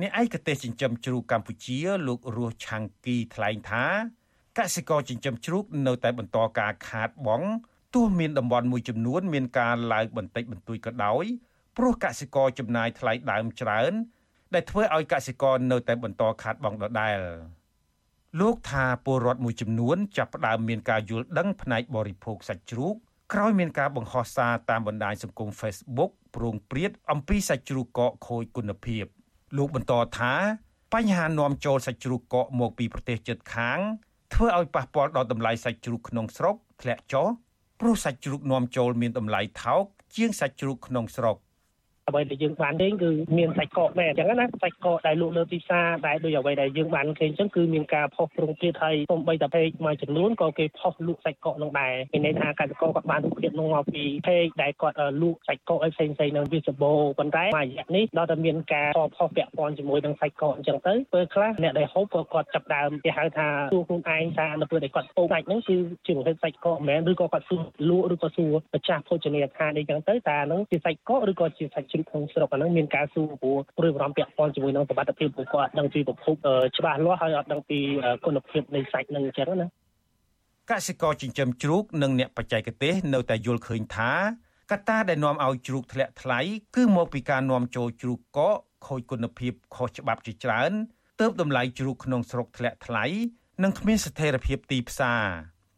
[0.00, 3.84] អ្នកឯកទេសចិញ្ចឹមជ្រូកកម្ពុជាលោករស់ឆាំងគីថ្លែងថា
[4.58, 7.48] កសិករចិញ្ចឹមជ្រូកនៅតែបន្តការខាតបង់
[7.94, 11.24] ទោះមានតំបន់មួយចំនួនមានការឡើងបន្តិចបន្តួចក៏ដោយ
[11.76, 13.92] ព្រោះកសិករចំណាយថ្លៃដើមច្រើន
[14.54, 17.18] ដែលធ្វើឲ្យកសិករនៅតែបន្តខាតបង់ដដែល
[18.40, 22.94] លោកថាពលរដ្ឋមួយចំនួនចាប់ផ្ដើមមានការយល់ដឹងផ្នែកបរិភោគសាច់ជ្រូក
[23.32, 29.04] ក្រោយមានការបង្ហោះសារតាមបណ្ដាញសង្គម Facebook ប្រងព្រាតអំពីសាច់ជ្រូកកកខូចគុណភាព
[29.56, 30.34] លោកបន្តថា
[30.92, 33.78] បញ្ហានាំចូលសាច់ជ្រូកកកមកពីប្រទេសជិតខាង
[34.32, 37.26] ធ្វើឲ្យប៉ះពាល់ដល់តម្លៃសាច់ជ្រូកក្នុងស្រុកធ្លាក់ចុះ
[37.80, 39.84] ព្រោះសាច់ជ្រូកនាំចូលមានតម្លៃថោក
[40.16, 41.36] ជាងសាច់ជ្រូកក្នុងស្រុក
[42.12, 76.34] អ្វីដែលយើងបានឃើញគឺមានសាច់កកដែរអញ្ចឹងណាសាច់កកដែលលក់លើទីផ្សារដែលដូចអ្វីដែលយើងបានឃើញអញ្ចឹងគឺមានការផុសប្រងព្រាតហើយសូម្បីតែពេកមួយចំនួនក៏គេផុសលក់សាច់កកនឹងដែរមានន័យថាកសិករគាត់បានរូបភាពនោះមកពីពេកដែលគាត់លក់សាច់កកឲ្យផ្សេងផ្សេងនៅវាសបោប៉ុន្តែមួយរយៈនេះដល់តែមានការផុសពាក់ព័ន្ធជាមួយនឹងសាច់កកអញ្ចឹងទៅពេលខ្លះអ្នកដែលហូបក៏គាត់ចាប់ដើមគេហៅថាសួរខ្លួនឯងថានៅពេលដែលគាត់ហូបសាច់ហ្នឹងគឺជាប្រភេទសាច់កកមិនមែនឬក៏គាត់សួរលក់ឬក៏សួរម្ចាស់ភោជនីយដ្ឋានអីចឹងទៅតើហ្នឹងជាសាច់កកឬក៏ជាសាច់ជ្រូកក្នុងស្រុកអាហ្នឹងមានការសួរព្រោះព្រួយបារម្ភពាក់ព័ន្ធជាមួយនឹងសុខភាពពួកគាត់អត់ដឹងពីប្រភព
[76.76, 77.78] ច្បាស់លាស់ហើយអត់ដឹងពី
[78.24, 79.66] គុណភាពនៃសាច់នឹងអញ្ចឹងណា
[80.70, 84.12] កសិករចិញ្ចឹមជ្រូកនិងអ្នកបច្ចេកទេសនៅតែយល់ឃើញថា
[84.70, 86.40] កត្តាដែលនាំឲ្យជ្រូកធ្លាក់ថ្លៃ
[86.76, 90.72] គឺមកពីការនាំចូលជ្រូកកកខូចគុណភាពខុសច្បាប់ជាច្រើន
[91.20, 93.04] ទើបតម្លៃជ្រូកក្នុងស្រុកធ្លាក់ថ្លៃ
[93.62, 95.24] និងគ្មានស្ថិរភាពទីផ្សារ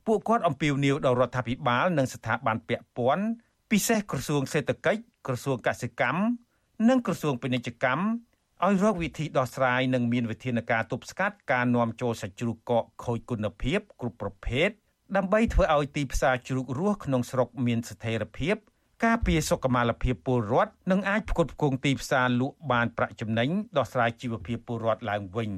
[0.06, 3.26] ពួកគាត់អំពាវនាវដល់រដ្ឋាភិបាលនិងស្ថាប័នពាក់ព័ន្ធ
[3.70, 6.21] ពិសេសក្រសួងសេដ្ឋកិច្ច ក្រសួងកសិកម្ម
[6.89, 8.03] និងក្រសួងពាណិជ្ជកម្ម
[8.65, 14.69] ឲ្យរកវិធីដោះស្រាយនិងមានវិធានការទប់ស្កាត់ការនាំចូលសាច់ជ្រូកកកខូចគុណភាពគ្រប់ប្រភេទ
[15.15, 18.55] ដើម្បីធ្វើឲ្យទីផ្សារជ្រូករស់ក្នុងស្រុកមានស្ថិរភាព
[19.05, 25.51] ការពារសុខុមាលភាពពលរដ្ឋនិងអាចផ្គត់ផ្គង់ទីផ្សារលក់បានប្រាក់ចំណេញដោះស្រាយជីវភាពពលរដ្ឋឡើងវិញ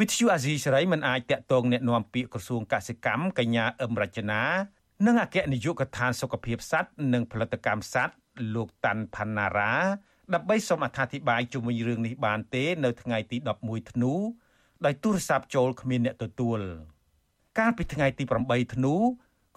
[0.00, 4.42] វិទ្យុអាស៊ីសេរីមិនអាចតាក់ទងแนะនាំពាក្យក្រសួងកសិកម្មកញ្ញាអឹមរចនា
[5.06, 8.14] និងអគ្គនាយកដ្ឋានសុខភាពសត្វនិងផលិតកម្មសត្វ
[8.55, 9.73] លោកតាន់ផាន់ណារ៉ា
[10.33, 14.13] ដើម្បីសូមអត្ថាធិប្បាយជុំវិញរឿងនេះបានទេ នៅថ្ងៃទី11ធ្នូ
[14.85, 16.59] ដោយទូរស័ព្ទចូលគ្មានអ្នកទទួល
[17.59, 18.95] កាលពីថ្ងៃទី8ធ្នូ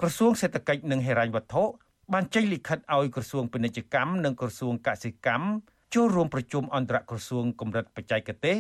[0.01, 1.65] ក្រសួងសេដ្ឋកិច្ចនិងហិរញ្ញវត្ថុ
[2.13, 5.47] បានចេញលិខិតឲ្យក្រសួងពាណិជ្ជកម្មនិងក្រសួងកសិកម្ម
[5.95, 8.57] ចូលរួមប្រជុំអន្តរក្រសួងកម្រិតបច្ចេកទេស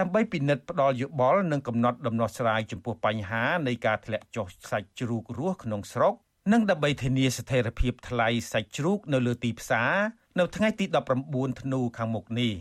[0.00, 6.14] ដើម្បីពិនិត្យផ្ដល់យោបល់និងកំណត់ដំណោះស្រាយចំពោះបញ្ហានៃការធ្លាក់ចុះសាច់ជ្រូករស់ក្នុងស្រុក
[6.52, 9.92] និងដើម្បីធានាស្ថិរភាពថ្លៃសាច់ជ្រូកនៅលើទីផ្សារ
[10.38, 10.84] នៅថ្ងៃទី
[11.24, 12.52] 19ធ្នូខាងមុខនេះ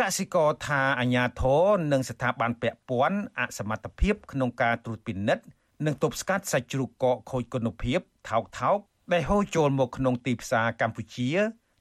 [0.00, 5.44] កសិករថាអាញាធរនិងស្ថាប័នពាក់ព័ន្ធអសមត្ថភាពក្នុងការត្រួតពិនិត្យ
[5.86, 8.78] និងទប់ស្កាត់សាច់ជ្រូកកកខូចគុណភាពថោកថោក
[9.12, 11.30] ដែលហូរចូលមកក្នុងទីផ្សារកម្ពុជា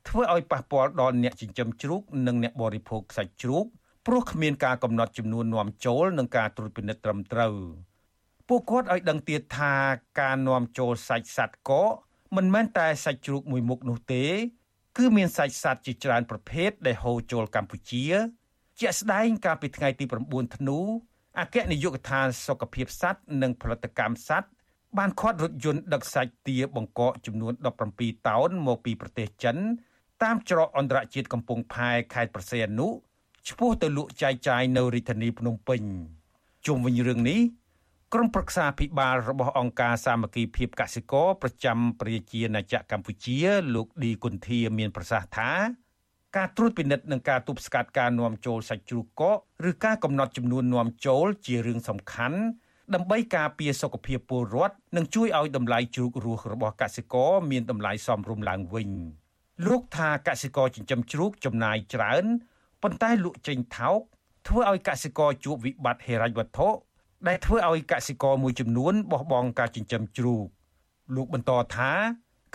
[0.07, 3.65] ធ្វើឲ្យប៉ះពាល់ដល់អ្នកចិញ្ចឹមជ្រូកនិងអ្នកបរិភោគសាច់ជ្រូក
[4.07, 7.55] ព្រោះគ្មានការកំណត់ចំនួននាំចូលនិងការត្រួតពិនិត្យត្រឹមត្រូវ
[8.55, 9.73] ពួកគាត់ឲ្យដឹងទៀតថា
[10.19, 11.91] ការនាំចូលសាច់សត្វកក
[12.35, 14.25] មិនមែនតែសាច់ជ្រូកមួយមុខនោះទេ
[14.97, 18.05] គឺមានសាច់សត្វជាច្រើនប្រភេទដែលហូរចូលកម្ពុជា
[18.79, 20.79] ជាក់ស្ដែងកាលពីថ្ងៃទី9ធ្នូ
[21.39, 24.49] អគ្គនាយកដ្ឋានសុខភាពសត្វនិងផលិតកម្មសត្វ
[24.97, 27.53] បានខាត់រថយន្តដឹកសាច់ទាបង្កកចំនួន
[27.89, 29.57] 17តោនមកពីប្រទេសចិន
[30.23, 32.87] តាមច្រកអន្តរជាតិកំពង់ផែខេត្តប្រសេអនុ
[33.47, 35.81] ឆ្ពោះទៅលក់ចែកចាយនៅរាជធានីភ្នំពេញ
[36.65, 37.41] ជុំវិញរឿងនេះ
[38.13, 43.37] ក្រុមប្រឹក្សាភិបាលរបស់អង្គការសាមគ្គីភាពកសិករប្រចាំប្រជាណាចក្រកម្ពុជា
[43.75, 45.51] លោកឌីគុន្ធាមានប្រសាសន៍ថា
[46.35, 52.39] ការត្រួតពិនិត្យនិងការទប់ស្កាត់ការនាំចូលសាច់ជ្រូកកកឬការកំណត់ចំនួននាំចូលជារឿងសំខាន់
[52.95, 58.89] ដើម្បីការពារសុខភាពពលរដ្ឋនិងជួយឲ្យតម្លៃជ្រូករស់របស់កសិករមានតម្លៃសមរម្យឡើងវិញ
[59.65, 62.25] លោកថាកសិករចិញ្ចឹមជ្រូកចំណាយច្រើន
[62.83, 63.99] ប៉ុន្តែលក់ចេញថោក
[64.47, 66.69] ធ្វើឲ្យកសិករជួបវិបត្តិហិរញ្ញវត្ថុ
[67.27, 70.45] ដែលធ្វើឲ្យកសិករមួយចំនួនបោះបង់ការចិញ្ចឹមជ្រូក
[71.15, 71.91] លោកបន្តថា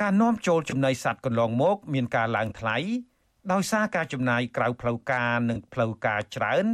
[0.01, 2.77] ការនាំចូលចំណីសត្វកន្លងមកមានការឡើងថ្លៃ
[3.53, 6.65] ដោយសារការចំណាយក្រៅផ្លូវការនិងផ្លូវការច្រើន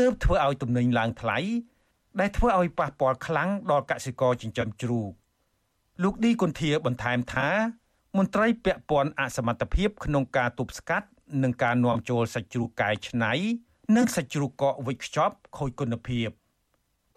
[0.00, 1.38] ទើបធ្វើឲ្យទំនិញឡើងថ្លៃ
[2.20, 5.10] ដែលធ្វើឲ្យប៉ះពាល់ខ្លាំងដល់កសិករចិញ្ចឹមជ្រូក
[6.02, 7.48] លោកឌីគុន្ធាបន្ថែមថា
[8.18, 11.08] មន្ត្រីពាក់ព័ន្ធអសមត្ថភាពក្នុងការទប់ស្កាត់
[11.42, 13.32] និងការនាំចូលសាច់ជ្រូកកែច្នៃ
[13.96, 16.28] និងសាច់ជ្រូកកកវិចខ្ចប់ខូចគុណភាព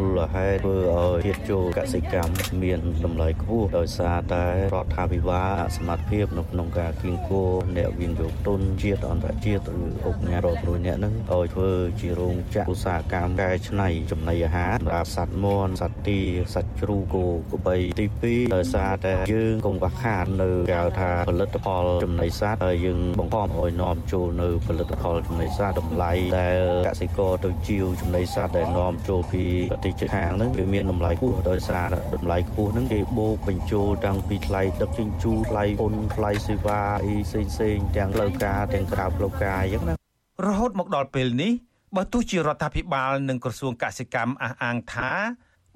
[0.01, 7.43] មូលហេតុធ្វើឲ្យជាតិចូលកសិកម្មមានតម្លៃខ្ពស់ដោយសារតែរដ្ឋាភិបាលអសមត្ថភាពនៅក្នុងការគៀងគោ
[7.77, 11.71] អ្នកវិនិយោគទុនជាតិអន្តរជាតិឬអង្គការរដ្ឋមួយអ្នកនឹងឲ្យធ្វើ
[12.01, 16.19] ជារោងចក្រឧស្សាហកម្មកែច្នៃចំណីអាហារសម្រាប់សត្វមាន់សត្វទា
[16.55, 39.95] សត្វជ្រូកគោក្របីទី2ដោយសារតែយើងកង្វះខាតនៅគេហៅថាផលិតផលចំណីសត្វហើយយើងបង្ខំឲ្យនាំចូលនៅផលិតផលចំណីសត្វតម្លៃដែលកសិករទៅជាវចំណីសត្វដែលនាំចូលពីប្រទេសជិតខាងហ្នឹងវាមានតម្លៃខ្ពស់ដោយសារតម្លៃខ្ពស់ហ្នឹងគេបូកបញ្ចូលតាំងពីថ្លៃដឹកជញ្ជូនថ្លៃពន្ធថ្លៃសេវាអីផ្សេងផ្សេងទាំងផ្លូវការទាំងក្រៅផ្លូវការអញ្ចឹងណា
[40.47, 41.51] រហូតមកដល់ពេលនេះ
[41.95, 45.11] បើទោះជារដ្ឋាភិបាលនិងក្រសួងកសិកម្មអះអាងថា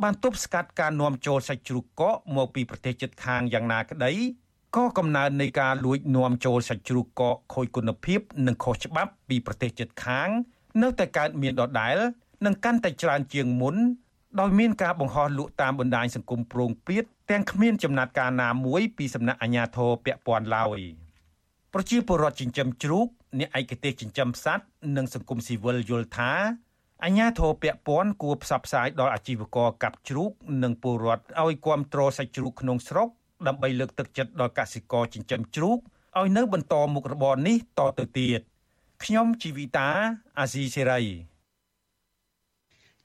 [0.03, 4.13] បានទប់ស្កាត់ការនាំចូលសាច់ជ្រូកកកមកពីប្រទេសជិតខាងយ៉ាងណាក្តី
[4.75, 10.29] ក៏កំណើននៃការលួចនាំចូលសាច់ជ្រូកកកខូចគុណភាព និងខុសច្បាប់ពីប្រទេសជិតខាង
[10.81, 11.97] នៅតែកើតមានដដែល
[12.45, 13.75] និងកាន់តែច្រើនជាងមុន
[14.39, 20.79] ដោយមានការបង្ហោះលក់តាមបណ្ដាញសង្គមប្រងព្រាតទាំងគ្មានចំណាត់ការណាមួយពីសំណាក់អាជ្ញាធរពាក់ព័ន្ធឡើយ
[21.73, 23.07] ប្រជាពលរដ្ឋចិញ្ចឹមជ្រូក
[23.39, 24.65] អ្នកឯកទេសចិញ្ចឹមសត្វ
[24.95, 26.31] និងសង្គមស៊ីវិលយល់ថា
[27.03, 30.31] អាជ្ញាធរពាក់ព័ន្ធគួរផ្សព្វផ្សាយដល់អាជីវករកាប់ជ្រូក
[30.63, 33.09] និងពលរដ្ឋឲ្យគ្រប់គ្រងសាច់ជ្រូកក្នុងស្រុក
[33.47, 35.77] ដើម្បីលើកទឹកចិត្តដល់កសិករចិញ្ចឹមជ្រូក
[36.17, 38.41] ឲ្យនៅបន្តមុខរបរនេះតទៅទៀត
[39.03, 39.89] ខ្ញុំជីវិតា
[40.39, 41.28] អាស៊ីសេរី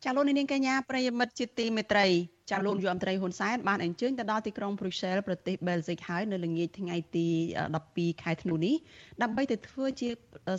[0.05, 2.07] ចាលោកនាងកញ្ញាប្រិយមិត្តជាទីមេត្រី
[2.51, 7.27] ចាលោកយមត្រីហ៊ុនសែនបានអញ្ជើញទៅដល់ទីក្រុងប្រ៊ុយសែលប្រទេសបែលហ្សិកហើយនៅល្ងាចថ្ងៃទី
[7.75, 8.75] 12ខែធ្នូនេះ
[9.23, 10.09] ដើម្បីទៅធ្វើជា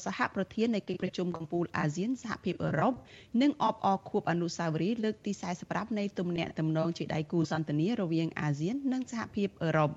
[0.05, 2.93] សហប្រធាននៃកិច្ចប្រជុំកំពូលអាស៊ានសហភាពអឺរ៉ុប
[3.41, 5.31] និងអបអរខួបអនុស្សាវរីយ៍លើកទី
[5.65, 9.91] 45នៃទំនាក់ទំនងជាដៃគូសន្តិនិរវាងអាស៊ាននិងសហភាពអឺរ៉ុប។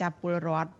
[0.00, 0.70] ចាប់ពលរដ្ឋ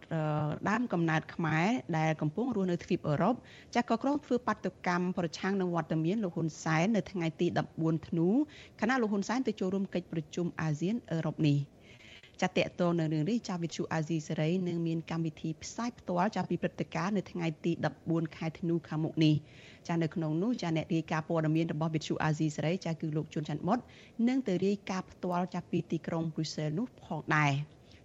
[0.68, 1.66] ដើមកំណើតខ្មែរ
[1.98, 3.34] ដែលកំពុងរស់នៅទ្វីបអឺរ៉ុប
[3.74, 7.46] ចាស់ក៏ក្រុងធ្វើបាតុកម្មប្រឆាំងនឹងវត្តមានលោកហ៊ុនសែននៅថ្ងៃទី
[7.76, 8.28] 14ធ្នូ
[8.80, 11.58] ខណៈលោកហ៊ុនសែនទៅចូលរួមកិច្ចប្រជុំអាស៊ានអឺរ៉ុបនេះ
[12.42, 17.72] ចាតតតនៅរឿងនេះចាវិទ្យុអាស៊ីសេរីនឹងមានកម្មវិធីផ្សាយផ្ទាល់ចាប់ពីព្រឹត្តិការណ៍នៅថ្ងៃទី
[18.04, 19.34] 14ខែធ្នូខាងមុខនេះ
[19.88, 23.78] ចានៅក្នុងនោះចាអ្នករាយការណ៍ព័ត៌មានរបស់វិទ្យុអាស៊ីសេរីចាគឺលោកជួនច័ន្ទមុត
[24.28, 27.52] នឹងទៅរាយការណ៍ផ្ទាល់ចាប់ពីទីក្រុងប្រ៊ុយសែលនោះផងដែរ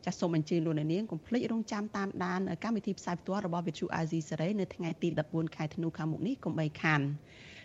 [0.06, 7.02] ចាសសូមអញ្ជើញលោកអ្នកនាងកុំភ្លេចរងចាំតាមដានកម្មវិធីផ្សាយផ្ទាល់របស់ Vithu Azizi សេរីនៅថ្ងៃទី14ខែធ្នូខាងមុខនេះកុំបីខាន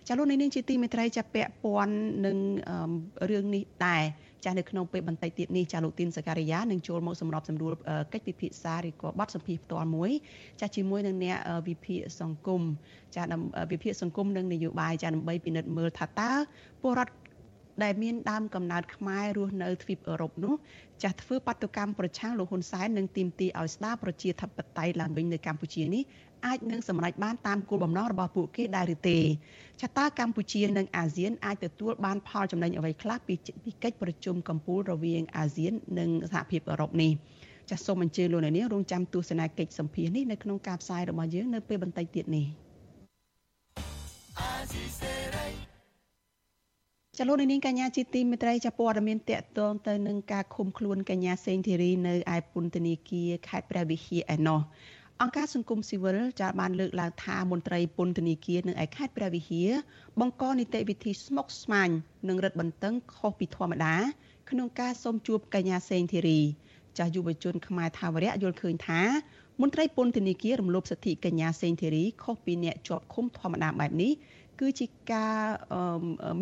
[0.09, 1.95] ចាលោកនាងជាទីមេត្រីចាពាក់ព័ន្ធ
[2.27, 2.37] នឹង
[3.31, 4.03] រឿងនេះដែរ
[4.45, 7.73] ចានៅក្នុងពេលបន្តិចទៀតនេះចាលោកទីនសការីយ៉ានឹងចូលមកសម្របសម្រួល
[8.13, 10.11] កិច្ចពិភាក្សាឬក៏បទសម្ភាសផ្ទាល់មួយ
[10.61, 11.37] ចាជាមួយនឹងអ្នក
[11.69, 12.63] វិភាគសង្គម
[13.17, 13.23] ចា
[13.73, 16.31] វិភាគសង្គមនិងនយោបាយចាដើម្បីពិនិត្យមើលថាតើ
[16.83, 17.15] ពលរដ្ឋ
[17.83, 20.55] ដែលមានដើមកំណើតខ្មែររស់នៅទ្វីបអឺរ៉ុបនោះ
[21.03, 26.03] ចាស់ធ្វើបាតុកម្មប្រឆាំងលោកហ៊ុនសែននិងទីមទីឲ្យស្ដារប្រជាធិបតេយ្យឡើងវិញនៅកម្ពុជានេះ
[26.47, 29.19] អាចនឹងសម្រេចបានតាមគោលបំណងរបស់ពួកគេដែរឬទេ
[29.81, 37.13] ចាតើកម្ពុជានិងអាស៊ានអាចទទួលបានផលចំណេញអ្វីខ្លះពីពីកិច្ចប្រជុំកំពូលរវាងអាស៊ាននិងសហភាពអឺរ៉ុបនេះ
[37.71, 42.47] ចាសសូមអញ្ជើញលោកអ្នកនាងរងចាំទស្សនាកិច្ចសម្ភាសនេះនៅក្នុងការផ្សាយរបស់យើងនៅពេលបន្តិចទៀតនេះ
[44.39, 45.76] អាស៊ីសេរី
[47.21, 54.61] ចលនានាងកញ្ញាជាទីមេត្រីចាព័ត៌មានតកតងទៅនឹងការឃុំខ្លួនកញ្ញាសេងធីរីនៅឯពន្ធនាគារខេត្តព្រះវិហារឯណោះ
[55.21, 59.71] អង្គការសង្គមស៊ីវិលចាបានលើកឡើងថាមន្ត្រីពន្ធនាគារនៅឯខេត្តព្រះវិហារ
[60.21, 61.89] បង្កនីតិវិធីស្មុគស្មាញ
[62.29, 63.95] និងរឹតបន្តឹងខុសពីធម្មតា
[64.51, 66.41] ក្នុងការសុំជួបកញ្ញាសេងធីរី
[66.99, 69.03] ចាស់យុវជនខ្មែរថាវរៈយល់ឃើញថា
[69.61, 74.13] មន្ត្រីពន្ធនាគាររំលោភសិទ្ធិកញ្ញាសេងធីរីខុសពីអ្នកជាប់ឃុំធម្មតាបែបនេះ
[74.61, 75.37] គឺជាការ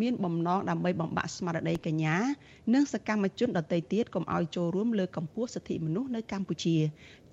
[0.00, 2.16] មានបំណងដើម្បីបំបាក់ស្មារតីកញ្ញា
[2.74, 6.76] និងសកម្មជនដទៃទៀតកុំឲ្យចូលរួមលើកម្ពុជាសិទ្ធិមនុស្សនៅកម្ពុជា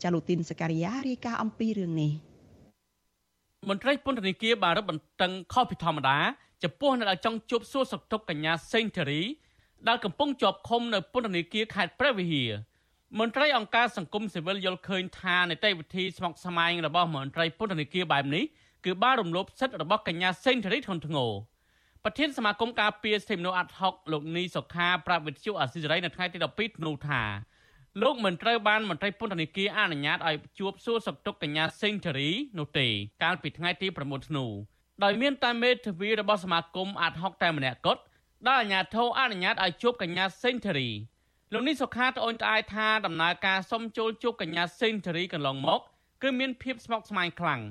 [0.03, 2.11] ចាលូទីនសការីយ៉ារាយការណ៍អំពីរឿងនេះ
[3.69, 6.17] មន្ត្រីពន្ធនាគារបានរឹតបន្តឹងខុសពីធម្មតា
[6.63, 9.21] ចំពោះអ្នកដែលចង់ជួបសួរសុខទុក្ខកញ្ញាសេងធារី
[9.87, 12.51] ដែលកំពុងជាប់ឃុំនៅពន្ធនាគារខេត្តព្រះវិហារ
[13.19, 18.43] មន្ត្រីអង្គការសង្គមស៊ីវិលយល់ឃើញថានីតិវិធីស្មុគស្មាញរបស់មន្ត្រីពន្ធនាគារបែបនេះ
[18.85, 21.31] គឺបានរំលោភសិទ្ធិរបស់កញ្ញាសេងធារីធនធ្ងរ
[22.03, 27.21] ប្រធានសមាគមការពារសិទ្ធិមនុស្សអាត់ហុកលោកនីសុខាប្រាប់វិទ្យុអាស៊ីសេរីនៅថ្ងៃទី12ធ្នូថា
[28.01, 32.29] លោកមិនត្រូវបានមន្ត្រីពន្ធនាគារអនុញ្ញាតឲ្យជួបសួរសុខទុក្ខកញ្ញាសេងធារី
[32.59, 32.87] នោះទេ
[33.23, 34.45] កាលពីថ្ងៃទី9ធ្នូ
[35.03, 38.01] ដោយមានតែមេធាវីរបស់សមាគមអាត់ហុកតែម្នាក់គត់
[38.47, 40.89] ដែលអាជ្ញាធរអនុញ្ញាតឲ្យជួបកញ្ញាសេងធារី
[41.53, 45.81] លោកនេះសុខាត្អូញត្អែថាដំណើរការសុំចូលជួបកញ្ញាសេងធារីកន្លងមក
[46.21, 47.61] គឺមានភាពស្មុគស្មាញខ្លាំង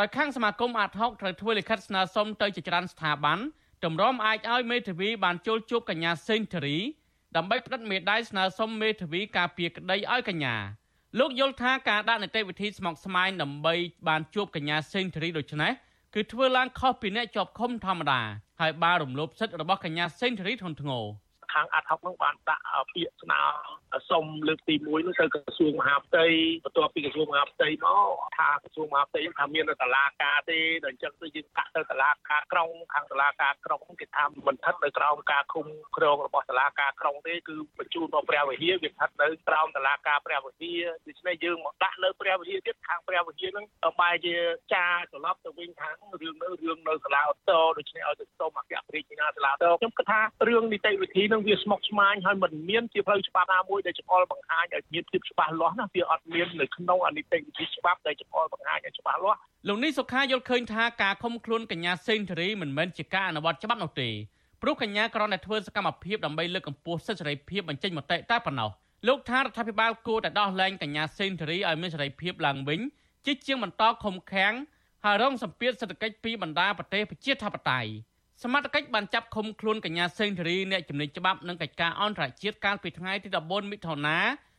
[0.00, 3.38] ដោយខាងសមាគមអាតហុកត្រូវធ្វើលិខិតស្នើសុំទៅជាច្រើនស្ថាប័ន
[3.84, 6.78] តម្រុំអាចឲ្យមេធាវីបានចូលជួបកញ្ញាសេងធារី
[7.36, 10.56] ដើម្បីផ្តិតមេដាយស្នើសុំមេធាវីការពារក្តីឲ្យកញ្ញា
[11.18, 13.74] លោកយល់ថាការដាក់នីតិវិធីស្មុគស្មាញដើម្បី
[14.08, 15.72] បានជួបកញ្ញាសេងធារីដូចនេះ
[16.14, 18.20] គឺធ្វើឡើងខុសពីអ្នកជាប់ឃុំធម្មតា
[18.60, 21.04] ហើយបានរំលោភសិទ្ធិរបស់កញ្ញាសេងធារីធ្ងន់ធ្ងរ
[21.54, 23.40] ខាងអាត់ហុកនឹងបានដាក់ពាក្យស្នើ
[24.10, 26.24] សុំលើកទី1នោះទៅក្រសួងមហាផ្ទៃ
[26.64, 43.66] បន្ទាប់ពីក្រសួងមហាផ្ទៃមកថាក្រសួងមហាផ្ទៃថាមានតឡាការទេដល់អញ្ចឹងទៅយើងកាក់ទៅតឡាការក្រុងខាងតឡាការក្រុងគេថាមិនស្ថិតនៅក្រោមការឃុំគ្រងរបស់តឡាការក្រុងទេគឺបញ្ជូនមកព្រះវិហារវាស្ថិតនៅក្រោមតឡាការព្រះវិហារដូច្នេះយើងមកដាក់នៅព្រះវិហារទៀតខាងព្រះវិហារហ្នឹង
[44.00, 44.34] បែរជា
[44.74, 64.10] ចាត្រឡប់ទៅវិញខាងរឿងនៅរឿងនៅសាលាឧទ្ធរដូច្នេះឲ្យទៅសុំអគ្គរដ្ឋាភិបាលសាលាឧទ្ធរខ្ញុំគិតថារឿងនីតិវិធីនឹងវាស្មុគស្មាញហើយមិនមានជាផ្លូវច្បាប់ណាមួយដែលចម្អល់បង្ហាញឲ្យមានភាពច្បាស់លាស់ណាវាអត់មាននៅក្នុងអនីតិវិធីច្បាប់ដែលចម្អល់បង្ហាញឲ្យច្បាស់លាស់លោកនេះសុខាយល់ឃើញថាការឃុំខ្លួនកញ្ញាសេងធារីមិនមែនជាការអនុវត្តច្បាប់នោះទេ
[64.62, 68.70] ព្រោះកញ្ញាគ្រាន់តែធ្វើសកម្មភាពដើម្បីលើកកម្ពស់សិទ្ធិសេរីភាពបញ្ចេញមតិតែប៉ុណ្ណោះ
[69.08, 72.80] លោកថារដ្ឋាភិបាលគួរតែដោះលែងកញ្ញាសេងធារីឲ្យមានសេរីភាពឡើងវិញ
[73.26, 74.54] ជាជាងបន្តខំខាំង
[75.04, 77.90] ហើយរងសម្ពាធសេដ្ឋកិច្ចពីបណ្ដាប្រទេសប្រជាធិបតេយ្យ
[78.42, 84.18] សមត្ថកិច្ចបានចាប់ឃុំខ្លួនកញ្ញាសេងធារីអ្នកជំនាញច្បាប់និងកិច្ចការអន្តរជាតិកាលពីថ្ងៃទី14មិថុនា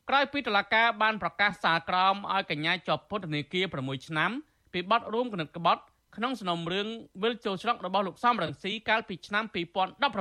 [0.10, 4.32] ក្រោយពីតុលាការបានប្រកាសសាលក្រមឲ្យកញ្ញាជាប់ពន្ធនាគារ6ឆ្នាំ
[4.74, 5.82] ពីបទរួមគំនិតក្បត់
[6.16, 6.88] ក្នុងសំណុំរឿង
[7.24, 9.44] វិលចូលច្រករបស់លោកសំរងស៊ីកាលពីឆ្នាំ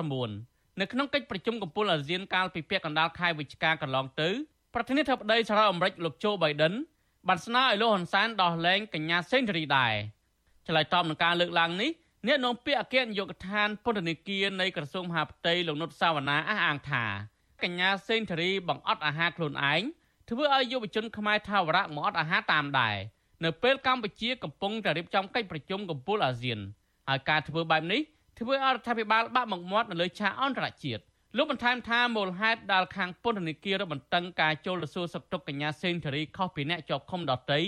[0.03, 4.29] 2019នៅក្នុងកិច្ចប្រជុំកំពូលអាស៊ានកាលពីពាក់កណ្ដាលខែវិច្ឆិកាកន្លងទៅ
[4.75, 6.75] ប្រធានាធិបតីសហរដ្ឋអាមេរិកលោកโจ Biden
[7.29, 9.95] បានស្នើឲ្យលោកហ៊ុនសែនដោះលែងកញ្ញាសេងធារីដែរ
[10.67, 11.91] ឆ្លើយតបនឹងការលើកឡើងនេះ
[12.29, 17.05] អ្នកនាំពាក្យអគ្គនាយកដ្ឋានពន្ធនាគារនៃក្រសួងមហាផ្ទៃលោកនុតសាវណ្ណាអះអាងថា
[17.63, 19.83] កញ្ញាសេងធារីបង្អត់អាហារខ្លួនឯង
[20.29, 22.97] ធ្វើឲ្យយុវជនខ្មែរថាវរៈមកអត់អាហារតាមដែរ
[23.45, 26.59] នៅពេលកម្ពុជាកំពុងតែរៀបចំកិច្ចប្រជុំកំពូលអាស៊ាន
[27.09, 28.01] ហើយការធ្វើបែបនេះ
[28.39, 31.03] ធ្វើឲ្យរដ្ឋាភិបាលបាក់មុខមាត់នៅលើឆាកអន្តរជាតិ
[31.37, 37.61] លោកបន្ថែមថាមូលហេតុដែលខាងពន្ធនាគាររបន្ទឹងការចូលទៅសួរសុខទុក្ខកញ្ញាសេងធារីខុសពីអ្នកជាប់ឃុំដទៃ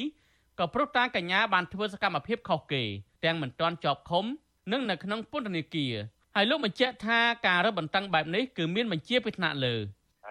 [0.59, 2.83] ក៏ព្រោះតាកញ្ញាបានធ្វើសកម្មភាពខុសគេ
[3.25, 4.25] ទាំងមិនទាន់ជាប់ឃុំ
[4.71, 5.95] និងនៅក្នុងពន្ធនាគារ
[6.35, 9.75] ហើយលោកបញ្ជាក់ថាការរឹតបន្តឹងបែបនេះគឺមានបញ្ជាពីថ្នាក់លើ។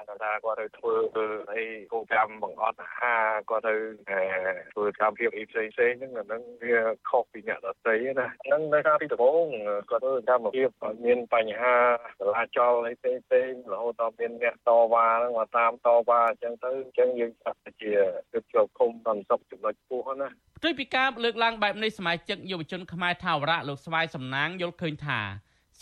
[0.07, 0.95] ថាគាត់ទៅធ្វើ
[1.51, 3.73] អីគោលកម្មបង្អត់អាហារគាត់ទៅ
[4.73, 6.79] ធ្វើកម្មភាពអីផ្សេងផ្សេងហ្នឹងអាហ្នឹងវា
[7.09, 9.45] ខុសពីអ្នកដទៃណាហ្នឹងនៅខាងទីដំបូង
[9.89, 10.69] គាត់ធ្វើកម្មភាព
[11.05, 11.75] មានបញ្ហា
[12.19, 17.93] ចលាចលអីផ្សេងផ្សេងរហូតដល់មានអ្នកតវ៉ាហ្នឹងមកតាមតវ៉ាអញ្ចឹងទៅអញ្ចឹងយើងចាត់ជា
[18.31, 25.21] គឺជាប់ឃុំដល់សពចំណុចពោះណាផ្ទុយពីការលើកឡើងបែបនេះសមាជិកយុវជនខ្មែរថាវរៈលោកស្វាយសំណាងយល់ឃើញថា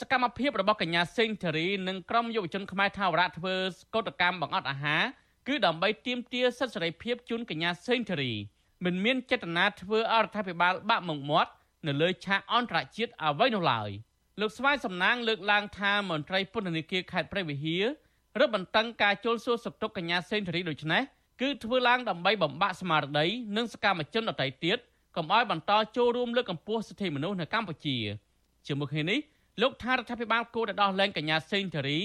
[0.01, 3.55] សកម្មភាពរបស់កញ្ញាសេងធារីនិងក្រុមយុវជនខ្មែរថាវរៈធ្វើ
[3.95, 5.03] កោតកម្មបង្អត់អាហារ
[5.47, 8.33] គឺដើម្បីទាមទារសិទ្ធិសេរីភាពជូនកញ្ញាសេងធារី
[8.85, 11.51] មិនមានចេតនាធ្វើអរដ្ឋាភិបាលបាក់មុខមាត់
[11.87, 13.89] នៅលើឆាកអន្តរជាតិអ្វីនោះឡើយ
[14.39, 17.83] លោកស្វាយសំណាងលើកឡើងថាមន្ត្រីពន្ធនាគារខេត្តព្រះវិហារ
[18.39, 21.01] រឹតបន្តឹងការជុលសួរសុខទុក្ខកញ្ញាសេងធារីដូចនេះ
[21.41, 23.25] គឺធ្វើឡើងដើម្បីបំបាក់ស្មារតី
[23.57, 24.77] និងសកម្មជនដទៃទៀត
[25.15, 27.97] កុំឲ្យបន្តចូលរួមលើកកម្ពស់សិទ្ធិមនុស្សនៅកម្ពុជា
[28.67, 29.19] ជាមួយគ្នានេះ
[29.61, 31.99] លោកថារដ្ឋាភិបាលគួរតែដោះលែងកញ្ញាសេងធារី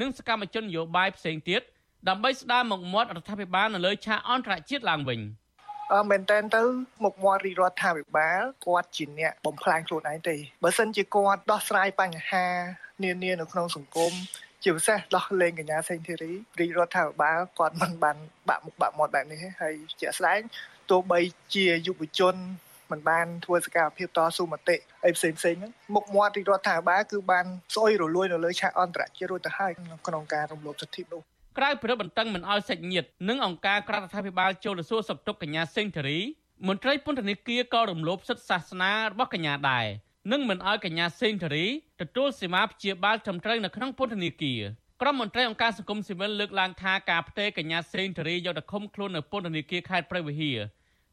[0.00, 1.62] និងសកម្មជននយោបាយផ្សេងទៀត
[2.08, 5.20] ដើម្បីស្ដារមុខមាត់រដ្ឋាភិបាលនៅលើឆាកអន្តរជាតិឡើងវិញ
[5.92, 6.62] អឺមែនតើទៅ
[7.04, 12.46] មុខមាត់រដ្ឋាភិបាលគាត់ជាអ្នកបំផ្លាញខ្លួនឯងទេបើសិនជាគាត់ដោះស្រាយបញ្ហា
[13.02, 14.12] នានានៅក្នុងសង្គម
[14.62, 18.16] ជាពិសេសដោះលែងកញ្ញាសេងធីរីរីរដ្ឋាភិបាលគាត់មិនបាន
[18.48, 20.40] បាក់មុខបាក់មាត់បែបនេះហើយជាក់ស្ដែង
[20.90, 21.20] ទោះបី
[21.54, 22.36] ជាយុវជន
[22.92, 29.72] មិនបានធ្វើសកម្មភាពតស៊ូមតិអីផ្សេងផ្សេងហ្នឹងមុខមាត់រដ្ឋាភិបាលគឺបានស្អុយរលួយនៅលើឆាកអន្តរជាតិរួចទៅហើយ
[30.06, 31.22] ក្នុងការរំលោភសិទ្ធិនោះ
[31.58, 36.18] ក្រៅពីរបន្តឹងមិនអោយសាច់ញាតិនិងអង្គការក្រៅរដ្ឋាភិបាលចូលទៅសួរសុខទុក្ខកញ្ញាសេងធារី
[36.68, 39.86] មន្ត្រីពន្ធនាគារក៏រំលោភសិទ្ធិសាសនារបស់កញ្ញាដែរ
[40.32, 41.66] និងមិនអោយកញ្ញាសេងធារី
[42.02, 44.60] ទទួលសេវាព្យាបាលត្រឹមត្រូវនៅក្នុងពន្ធនាគារ
[45.02, 50.58] ក្រុមមន្ត្រីអង្គការសង្គមស៊ីវិលលើកឡើងថាការផ្ទេរកញ្ញាសេងធារីយកទៅឃុំខ្លួននៅពន្ធនាគារខេត្តព្រះវិហារ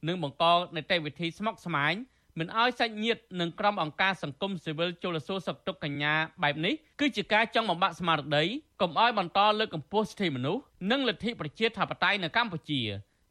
[0.07, 0.43] និងបង្ក
[0.75, 1.93] នីតិវិធីស្មុគស្មាញ
[2.39, 8.43] មិនឲ្យសាច់ញាតិនិងក្រុមអង្គការសង្គមស៊ីវិលចូលសួរសុខទុក្ខកញ្ញាបែបនេះគឺជាការចង់បំបាក់ស្មារតី
[8.81, 12.81] កុំឲ្យបន្តលើកកម្ពស់សិទ្ធិមនុស្សនិងលទ្ធិប្រជាធិបតេយ្យនៅកម្ពុជា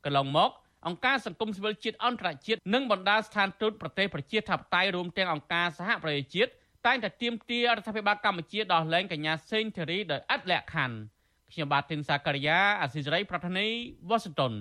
[0.05, 0.51] កន្លងមក
[0.87, 6.51] អង្គការសង្គមស៊ីវិលជាតិអន្តរជាតិនិងបណ្ដាស្ថានទូតប្រទេសប្រជាធិបតេយ្យរួមទាំងអង្គការសហប្រជាជាតិ
[6.87, 10.97] តែងតែទាមទាររដ្ឋាភិបាលកម្ពុជាដោះលែងកញ្ញាសេងធីរីដោយឥតលក្ខខណ្ឌ
[11.53, 13.68] ខ្ញុំបាទធីនសាករិយាអសិរ័យប្រធានី
[14.09, 14.53] វ៉ាស៊ីនតោន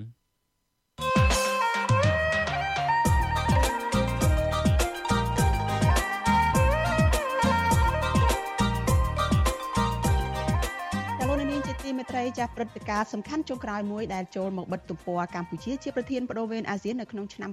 [11.98, 17.52] មេត្រីចាស់ព្រឹត្តិការណ៍សំខាន់ចុងក្រោយមួយដែលចូលមកបិទទំព័រកម្ពុជាជាប្រធានបដូវវេនអាស៊ាននៅក្នុងឆ្នាំ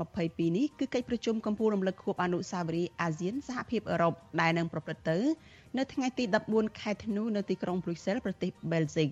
[0.00, 5.18] 2022នេះគឺកិច្ចប្រជុំកំពូលរំលឹកខួបអនុស្សាវរីយ៍អាស៊ានសហភាពអឺរ៉ុបដែលនឹងប្រព្រឹត្តទៅ
[5.78, 9.10] នៅថ្ងៃទី14ខែធ្នូនៅទីក្រុងប្រ៊ុយសែលប្រទេសបែលហ្សិក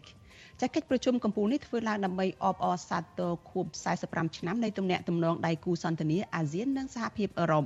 [0.60, 3.66] ចាកិច្ចប្រជុំកម្ពុជានេះធ្វើឡើងដើម្បីអបអរសាទរខួប
[4.02, 7.64] 45ឆ្នាំនៃទំនាក់ទំនងដៃគូសន្តិនិកអាស៊ាននិងសហភាពអឺរ៉ុប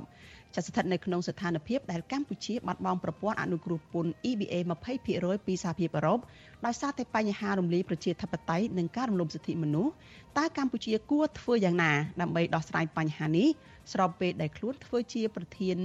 [0.57, 4.55] ចាស្ថិតនៅក្នុងស្ថានភាពដែលកម្ពុជាបាត់បង់ប្រព័ន្ធអនុគ្រោះពន្ធ EBA
[5.03, 6.19] 20%ពីសហភាពអឺរ៉ុប
[6.67, 9.93] ដោយសារតែបញ្ហារំលាយប្រជាធិបតេយ្យនិងការរំលោភសិទ្ធិមនុស្ស
[10.39, 13.49] តើកម្ពុជាគួរធ្វើយ៉ាងណាដើម្បីដោះស្រាយបញ្ហានេះ
[13.93, 15.79] ស្របពេលដែលខ្លួនធ្វើជាប្រធាន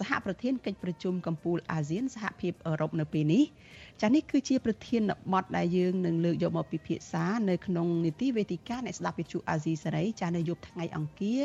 [0.00, 3.44] សហប្រធានកិច្ចប្រជុំកម្ពុជាអាស៊ានសហភាពអឺរ៉ុបនៅពេលនេះ
[4.00, 11.42] ចានេះគឺជាប្រធានបទដែលយើងនឹងលើកយកមកពិភាក្សានៅក្នុងនីតិវេទិកាអ្នកស្ដាប់វិទ្យុអាស៊ីសេរីចានៅយប់ថ្ងៃអង្គារ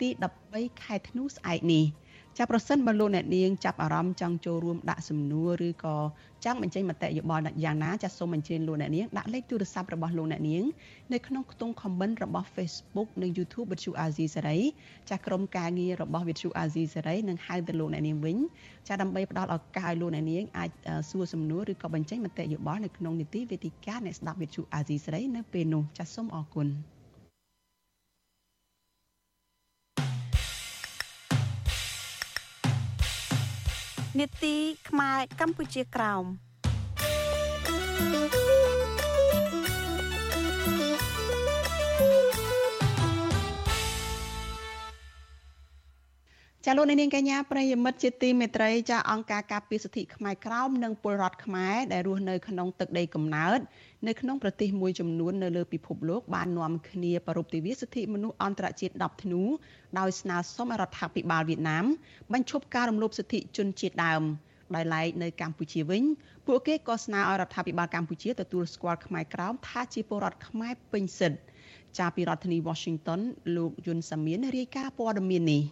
[0.00, 0.08] ទី
[0.46, 1.84] 13ខែធ្នូស្អែកនេះ
[2.38, 5.96] ចាប្រសិនបើលោកអ្នកនាងចាប់អារម្មណ៍ចង់ចូលរួមដាក់សំណួរឬក៏
[6.44, 10.64] ចង់បញ្ចេញមតិយោបល់យ៉ាងណាចាសូមអញ្ជើញលោកអ្នកនាងដាក់លេខទូរស័ព្ទរបស់លោកអ្នកនាង
[11.12, 14.58] នៅក្នុងខ្ទង់ comment របស់ Facebook និង YouTube វិទ្យុអាស៊ីសេរី
[15.10, 18.36] ចាក្រុមការងាររបស់វិទ្យុអាស៊ីសេរីនឹងហៅទៅលោកអ្នកនាងវិញ
[18.88, 20.70] ចាដើម្បីផ្ដល់ឱកាសឲ្យលោកអ្នកនាងអាច
[21.10, 26.68] សួរសំណួរឬក៏បញ្ចេញមតិយោបល់នៅក្នុងនីតិវេទិកាអ្នកស្ដាប់វិទ្យុអាស៊ីសេរីនៅពេលនោះចាសូមអរគុណ។
[34.18, 34.56] នេតិ
[34.88, 36.24] ខ្មែរកម្ពុជាក្រោម
[46.64, 53.60] ចាលោកនាងកញ្ញាប្រិយមិត្តជាទីមេត្រីចាអង្គការការពារសិទ្ធិខ្មែរក្រោមនិងពលរដ្ឋខ្មែរដែលរស់នៅក្នុងទឹកដីកំណើត
[54.08, 59.42] នៅក្នុងប្រទេសមួយចំនួននៅលើពិភពលោកបាននាំគ្នាប្រពៃទិវាសិទ្ធិមនុស្សអន្តរជាតិ10ធ្នូ
[59.98, 61.84] ដោយស្នើសុំរដ្ឋាភិបាលវៀតណាម
[62.32, 64.22] បញ្ឈប់ការរំលោភសិទ្ធិជនជាតិដើម
[64.74, 66.02] ដោយឡែកនៅកម្ពុជាវិញ
[66.46, 71.40] ពួកគេក៏ស្នើឲ្យរដ្ឋាភិបាលកម្ពុជាទទួលស្គាល់ខ្មែរក្រោមថាជាពលរដ្ឋខ្មែរពេញសិទ្ធិ
[71.98, 73.20] ចាប់ពីរដ្ឋធានី Washington
[73.56, 75.62] លោកយុនសាមៀនរាយការណ៍ព័ត៌មាននេះ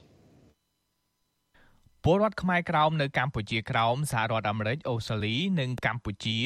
[2.04, 6.38] ពលរដ្ឋខ្មែរក្រោមនៅកម្ពុជាក្រោមសហរដ្ឋអាមេរិកអូស្ត្រាលីនិងកម្ពុជា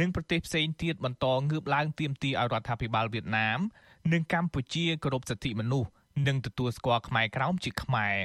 [0.00, 3.60] និងប្រទេសផ្សេងទៀតបន្តងើបឡើងទាមទារឲ្យរដ្ឋាភិបាលវៀតណាម
[4.12, 5.88] និងកម្ពុជាគោរពសិទ្ធិមនុស្ស
[6.26, 8.16] និងទទួលស្គាល់ខ្មែរក្រោមជាខ្មែរ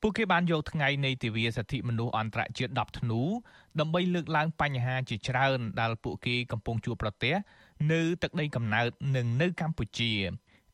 [0.00, 3.20] ពួកគេបានយកថ្ងៃនៃទិវាសិទ្ធិមនុស្សអន្តរជាតិ10ធ្នូ
[3.80, 7.34] ដើម្បីលើកឡើងបញ្ហាជាច្រើនដែលពួកគេកំពុងជួបប្រទះ
[7.92, 10.12] នៅទឹកដីកំណើតនិងនៅកម្ពុជា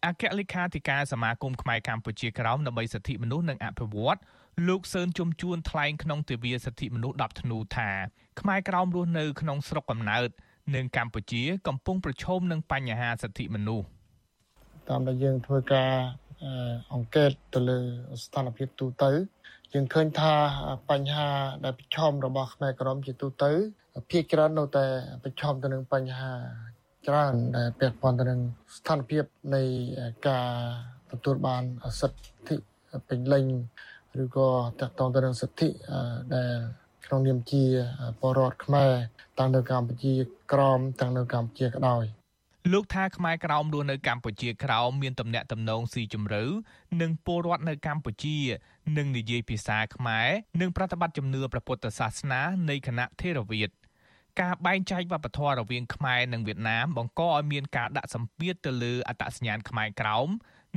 [0.07, 4.19] អគ្គលេខាធិការសមាគមខ្មែរកម្ពុជាក្រោមដើម្បីសិទ្ធិមនុស្សនិងអភិវឌ្ឍ
[4.69, 7.89] លោកសឿនជុំជួនថ្លែងក្នុងទិវាសិទ្ធិមនុស្ស10ធ្នូថា
[8.41, 10.29] ខ្មែរក្រោមរស់នៅក្នុងស្រុកកំណើត
[10.75, 13.87] និងកម្ពុជា កំពុងប្រឈមនឹងបញ្ហាសិទ្ធិមនុស្ស
[14.89, 15.93] តាមដែលយើងធ្វើការ
[16.95, 17.79] អង្កេតទៅលើ
[18.25, 19.11] ស្ថានភាពទូទៅ
[19.73, 20.35] យើងឃើញថា
[20.91, 21.29] បញ្ហា
[21.65, 23.51] ដែលប្រឈមរបស់ខ្មែរក្រមជាទូទៅ
[24.11, 24.85] ភាគច្រើននៅតែ
[25.25, 26.33] ប្រឈមទៅនឹងបញ្ហា
[27.09, 28.41] ច្រើនដែលពាក់ព័ន្ធទៅនឹង
[28.77, 29.25] ស្ថានភាព
[29.55, 29.63] នៃ
[30.29, 30.49] ការ
[31.11, 31.63] ទទួលបាន
[32.01, 32.57] សិទ្ធិ
[33.09, 33.47] ពេញលេញ
[34.21, 34.49] ឬក៏
[34.81, 35.69] តកតងទៅនឹងសិទ្ធិ
[36.35, 36.53] ដែល
[37.07, 37.65] ក្នុងនាមជា
[38.21, 38.93] បរដ្ឋខ្មែរ
[39.39, 40.13] ទាំងនៅកម្ពុជា
[40.53, 42.05] ក្រមទាំងនៅកម្ពុជាក្តោយ
[42.73, 46.43] លោកថាខ្មែរក្រោមរស់នៅកម្ពុជាក្រោមមានទំនាក់ទំនងស៊ីជម្រៅ
[47.01, 48.37] និងពលរដ្ឋនៅកម្ពុជា
[48.99, 50.29] នឹងនិយាយភាសាខ្មែរ
[50.61, 52.41] និងប្រតិបត្តិជំនឿព្រះពុទ្ធសាសនា
[52.71, 53.71] នៃគណៈថេរវាទ
[54.41, 60.29] ការបែងចែកវប្បធម៌រវាងខ្មែរនិងវៀតណាមបង្កឲ្យមានការដាក់សម្ពាធទៅលើអត្តសញ្ញាណខ្មែរក្រោម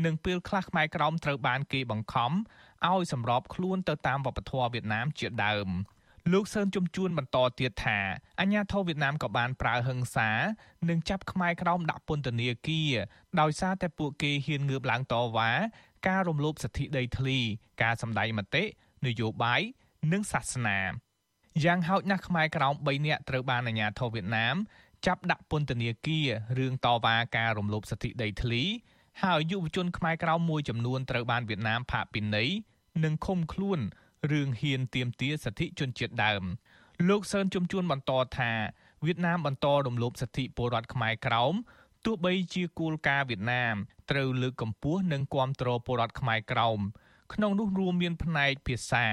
[0.06, 2.32] និងពេលខ្លះខ្មែរក្រោមត្រូវបានគេបង្ខំ
[2.92, 5.70] ឲ្យសម្របខ្លួនទៅតាមវប្បធម៌វៀតណាមជាដើម។
[6.34, 8.00] លោកសឿនជំជួនបន្តទៀតថា
[8.40, 10.30] អាញាធរវៀតណាមក៏បានប្រើហិង្សា
[10.90, 12.94] និងចាប់ខ្មែរក្រោមដាក់ពន្ធនាគារ
[13.40, 15.52] ដោយសារតែពួកគេហ៊ានងើបឡើងតវ៉ា
[16.08, 17.38] ការរំលោភសិទ្ធិដីធ្លី
[17.82, 18.64] ការសម្ដែងមតិ
[19.06, 19.62] នយោបាយ
[20.12, 20.80] និងសាសនា
[21.64, 24.56] យ៉ាងហោចណាស់ខ្មែរក្រោម3នាក់ត្រូវបានអាជ្ញាធរវៀតណាម
[25.06, 26.28] ចាប់ដាក់ពន្ធនាគារ
[26.58, 28.64] រឿងតវ៉ាការរំលោភសិទ្ធិដីធ្លី
[29.24, 32.50] ហើយយុវជនខ្មែរក្រោមមួយចំនួនត្រូវបានវៀតណាមផាកពិន័យ
[33.04, 33.80] និងឃុំខ្លួន
[34.32, 36.43] រឿងហ៊ានទាមទារសិទ្ធិជនជាតិដើម
[37.10, 38.52] លោកសឿនជំជួនបន្តថា
[39.06, 41.54] វៀតណាមបន្តរំលោភសិទ្ធិពលរដ្ឋខ្មែរក្រោម
[42.06, 43.76] ទោះបីជាគោលការណ៍វៀតណាម
[44.12, 46.80] ត្រូវលើកកម្ពស់និងគាំទ្រពលរដ្ឋខ្មែរក្រោម
[47.34, 49.06] ក្នុងនោះរួមមានផ្នែកភាសា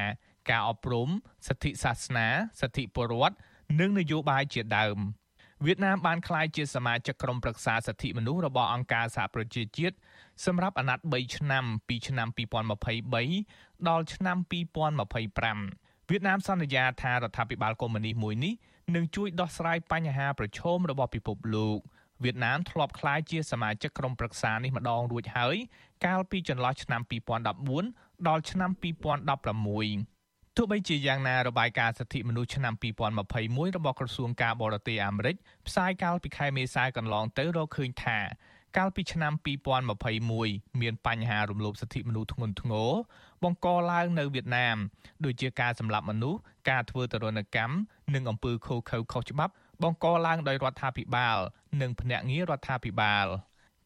[0.50, 1.08] ការអប់រំ
[1.46, 2.28] សិទ្ធិសាសនា
[2.60, 3.36] សិទ្ធិពលរដ្ឋ
[3.80, 4.98] និងនយោបាយជាដើម
[5.64, 9.96] វៀតណាមបានក្លាយជាសមាជិកក្រុមប្រឹក្សាសិទ្ធិមនុស្សរបស់អង្គការសហប្រជាជាតិ
[10.46, 12.28] សម្រាប់អាណត្តិ3ឆ្នាំពីឆ្នាំ
[13.06, 14.36] 2023ដល់ឆ្នាំ
[15.22, 18.54] 2025វៀតណាមសន្យាថារដ្ឋាភិបាលកុម្មុយនីសមួយនេះ
[18.94, 21.78] នឹងជួយដោះស្រាយបញ្ហាប្រឈមរបស់ពិភពលោក
[22.24, 25.56] វៀតណាមធ្លាប់ក្លាយជាសមាជិកក្រុមប្រឹក្សានេះម្ដងរួចហើយ
[26.04, 27.00] កាលពីចន្លោះឆ្នាំ
[27.64, 32.74] 2014ដល់ឆ្នាំ2016ទោះបីជាយ៉ាងណារបាយការណ៍សិទ្ធិមនុស្សឆ្នាំ
[33.24, 38.18] 2021របស់ក្រសួងការបរទេសអាមេរិកផ្សាយកាលពីខែមេសាកន្លងទៅរកឃើញថា
[38.76, 39.32] កាលពីឆ្នាំ
[40.06, 42.90] 2021មានបញ្ហារំលោភសិទ្ធិមនុស្សធ្ងន់ធ្ងរ
[43.42, 44.76] បង្កឡើងនៅវៀតណាម
[45.24, 47.74] ដូចជាការសម្លាប់មនុស្សការធ្វើទរណកម្ម
[48.14, 49.52] និងអំពើឃោរឃៅខុសច្បាប់
[49.82, 51.38] បង្កឡើងដោយរដ្ឋាភិបាល
[51.80, 53.26] និងភ្នាក់ងាររដ្ឋាភិបាល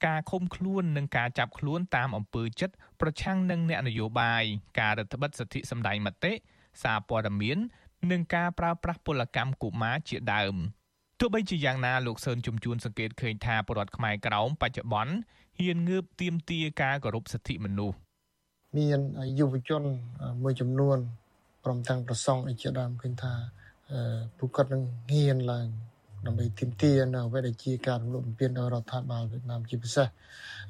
[0.07, 4.45] ការឃុំខ្លួននិងការចាប់ខ្លួនតាមអំពើចិត្តប្រឆាំងនឹងអ្នកនយោបាយ
[4.81, 6.33] ការរដ្ឋបិទសិទ្ធិសម្ដែងមតិ
[6.83, 7.59] សារព័ត៌មាន
[8.11, 10.57] និងការប្រើប្រាស់ពលកម្មកុមារជាដើម
[11.21, 15.15] ទោះបីជាយ៉ាងណាលោកសឿនជំជួនសង្កេតឃើញថាពលរដ្ឋខ្មែរក្រោមបច្ចុប្បន្ន
[15.59, 17.97] ហ៊ានងើបទាមទារការគោរពសិទ្ធិមនុស្ស
[18.77, 19.01] មាន
[19.39, 19.83] យុវជន
[20.43, 20.99] មួយចំនួន
[21.65, 23.33] ព្រមទាំងប្រសងអីជាដើមឃើញថា
[24.39, 25.67] ពួកគាត់នឹងហ៊ានឡើង
[26.27, 30.07] ដើម្បីទាមទារនៅអ្វីដែលជាការរំលោភបំពានដល់រដ្ឋាភិបាលវៀតណាមជាពិសេស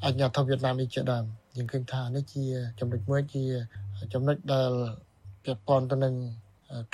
[0.04, 1.24] អាជ្ញាធរវៀតណាមនេះជាដើម
[1.56, 2.44] យើងឃើញថានេះជា
[2.80, 3.44] ចំណុចមួយជា
[4.12, 4.72] ចំណុចដែល
[5.44, 6.14] ពាក់ព័ន្ធទៅនឹង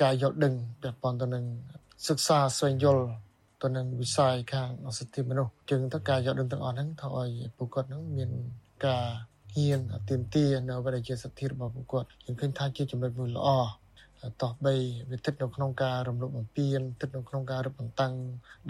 [0.03, 1.45] ការយល់ដឹងពាក់ព័ន្ធទៅនឹង
[2.07, 3.05] សិក្សាស្វែងយល់
[3.63, 8.31] ទៅនឹងវិស័យខាងសិទ្ធិមនុស្សจึงទៅការយល់ដឹងទាំងអស់ហ្នឹងធ្វើឲ្យពួកគាត់ហ្នឹងមាន
[8.87, 9.07] ការ
[9.55, 13.49] ហ៊ានទាមទារនៅអ្វីដែលជាសិទ្ធិរបស់ពួកគាត់យើងឃើញថាជាចំណុចមួយល្អ
[14.43, 14.75] តោះបី
[15.11, 18.13] វាស្ថិតនៅក្នុងការរំលោភបំពានស្ថិតនៅក្នុងការរឹតបន្តឹង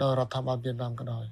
[0.01, 1.25] ដល់រដ្ឋាភិបាលវៀតណាមក៏ដោយ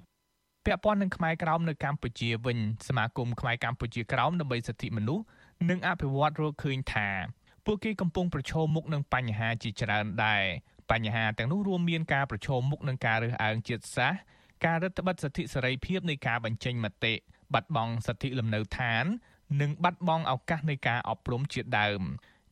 [0.66, 2.58] ពាក់ព័ន្ធនឹងខ្មែរក្រោមនៅកម្ពុជាវិញ
[2.88, 5.24] សមាគមខ្មែរកម្ពុជាក្រោមដើម្បីសិទ្ធិមនុស្ស
[5.70, 7.10] និងអភិវឌ្ឍរកឃើញថា
[7.66, 10.44] ពួកគេកំពុងប្រឈមមុខនឹងបញ្ហាជាច្រើនដែរ
[10.92, 14.20] បញ្ហាទាំងនោះរួមមានការប្រឈមមុខនឹងការរើសអើងជាតិសាសន៍
[14.66, 17.14] ការរឹតបន្តឹងសិទ្ធិសេរីភាពនៃការបញ្ចេញមតិ
[17.54, 19.06] បាត់បង់សិទ្ធិលំនៅឋាន
[19.62, 22.02] និងបាត់បង់ឱកាសនៃការអប់រំជាដើម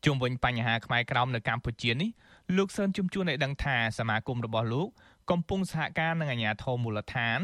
[0.05, 2.09] ជុំវិញបញ្ហាខ្មែរក្រោមនៅកម្ពុជានេះ
[2.57, 4.87] លោកសឿនជំជួនឲ្យដឹងថាសមាគមរបស់លោក
[5.31, 7.39] កំពុងសហការនឹងអាជ្ញាធរមូលដ្ឋាន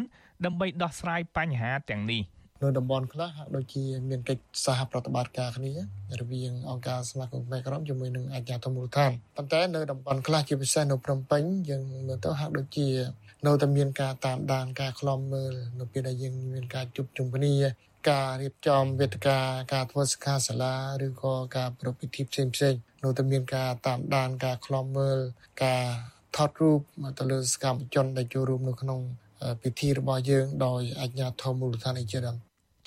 [0.45, 2.21] ដើម្បីដោះស្រាយបញ្ហាទាំងនេះ
[2.65, 5.71] នៅតំបន់ខ្លះហាក់ដូចជាមានកិច្ចសហប្រតិបត្តិការគ្នា
[6.19, 12.87] រវាងអង្គការសមាគមខ្មែរក្រមជាមួយនឹងអាជ្ញាធរមូលដ្ឋានប៉ុន្តែនៅតំបន់ខ្លះជាពិសេសនៅភ្នំពេញយើងមើលទៅហាក់ដូចជា
[13.45, 17.53] នៅតែមានការតាមដានការខ្លំមើលនៅពេលដែលយើងមានការជួបជុំគ្នា
[18.09, 19.39] ការរៀបចំវេទិកា
[19.73, 25.17] ការធ្វើសិក្ខាសាលាឬក៏ការប្រពៃពិធីផ្សេងផ្សេងនៅតែមានការតាមដានការខ្លំមើល
[25.63, 25.83] ការ
[26.35, 26.79] ថតរូប
[27.19, 28.99] ទៅលើសកម្មជនដែលចូលរួមនៅក្នុង
[29.61, 32.37] ពិធីរបស់យើងដោយអាជ្ញាធរមូលដ្ឋានជាដើម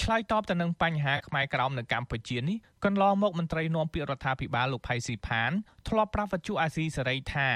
[0.03, 5.51] ឆ្លើយតបទៅនឹងបញ្ហាខ្មែរក្រោមនៅកម្ពុជានេះកន្លងមកមន្ត្រីនាំពាក្យរដ្ឋាភិបាលលោកផៃស៊ីផាន
[5.89, 7.49] ធ្លាប់ប្រាប់វិទ្យុអាស៊ីសេរីថា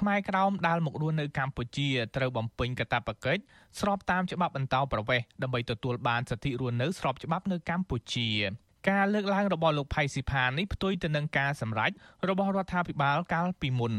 [0.00, 3.42] ខ្មែរក្រោមដែលមករស់នៅកម្ពុជាត្រូវបំពេញកាតព្វកិច្ច
[3.80, 8.28] ស្របតាមច្បាប់បន្តប្រវេសដើម្បីទទួលបានសិទ្ធិរស់នៅស្របច្បាប់នៅកម្ពុជា
[8.90, 11.90] ការលើកឡើងរបស់លោកផៃស៊ីផាននេះផ្ទុយទៅនឹងការសម្រេច
[12.28, 13.94] របស់រដ្ឋាភិបាលកាលពីមុន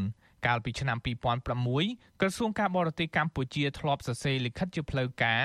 [0.46, 5.44] កាលពីឆ្នាំ2006ក្រសួងការបរទេសកម្ពុជាធ្លាប់សរសេរលិខិតជាផ្លូវការ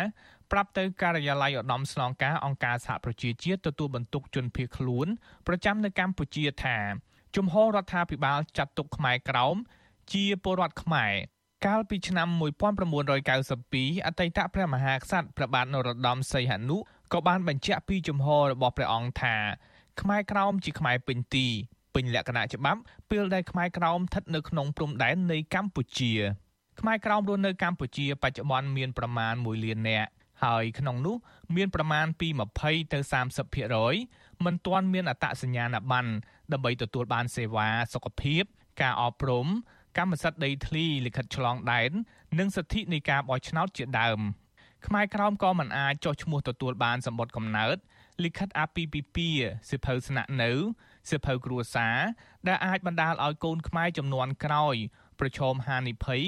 [0.53, 5.07] ប្រាប់ទៅការិយាល័យឧត្តមស្នងការអង្គការសហប្រជាជាតិទទួលបន្ទុកជនភៀសខ្លួន
[5.47, 6.79] ប្រចាំនៅកម្ពុជាថា
[7.37, 9.57] ជំហររដ្ឋាភិបាលចាត់ទុកខ្មែរក្រោម
[10.13, 11.13] ជាពលរដ្ឋខ្មែរ
[11.67, 12.29] កាលពីឆ្នាំ
[13.13, 16.77] 1992អតីតព្រះមហាក្សត្រព្រះបាទនរោត្តមសីហនុ
[17.13, 19.37] ក៏បានបញ្ជាក់ពីជំហររបស់ព្រះអង្គថា
[20.01, 21.47] ខ្មែរក្រោមជាខ្មែរពេញទី
[21.95, 22.81] ពេញលក្ខណៈច្បាប់
[23.11, 26.13] ពេលដែលខ្មែរក្រោមស្ថិតនៅក្នុងព្រំដែននៃកម្ពុជា
[26.81, 30.11] ខ្មែរក្រោមរស់នៅកម្ពុជាបច្ចុប្បន្នមានប្រមាណ1លាននាក់
[30.44, 31.16] ហើយក្នុងនោះ
[31.56, 32.28] មានប្រមាណពី
[32.62, 33.00] 20ទៅ
[33.72, 36.12] 30%មិនទាន់មានអត្តសញ្ញាណប័ណ្ណ
[36.52, 38.44] ដើម្បីទទួលបានសេវាសុខភាព
[38.82, 39.48] ការអប់រំ
[39.98, 41.92] កម្មសិទ្ធិដីធ្លីលិខិតឆ្លងដែន
[42.40, 44.20] និងសិទ្ធិនៃការបោះឆ្នោតជាដើម
[44.86, 47.78] ខ្មែរក្រោមក៏មិនអាចចុះឈ្មោះទទួលបានសម្បត្តិកំណើត
[48.24, 50.52] លិខិតអាពាហ៍ពិពាហ៍សិភៅស្នាក់នៅ
[51.12, 51.98] សិភៅគ្រួសារ
[52.48, 54.76] ដែលអាចបណ្ដាលឲ្យកូនខ្មែរចំនួនក្រោយ
[55.20, 56.24] ប្រឈមហានិភ័យ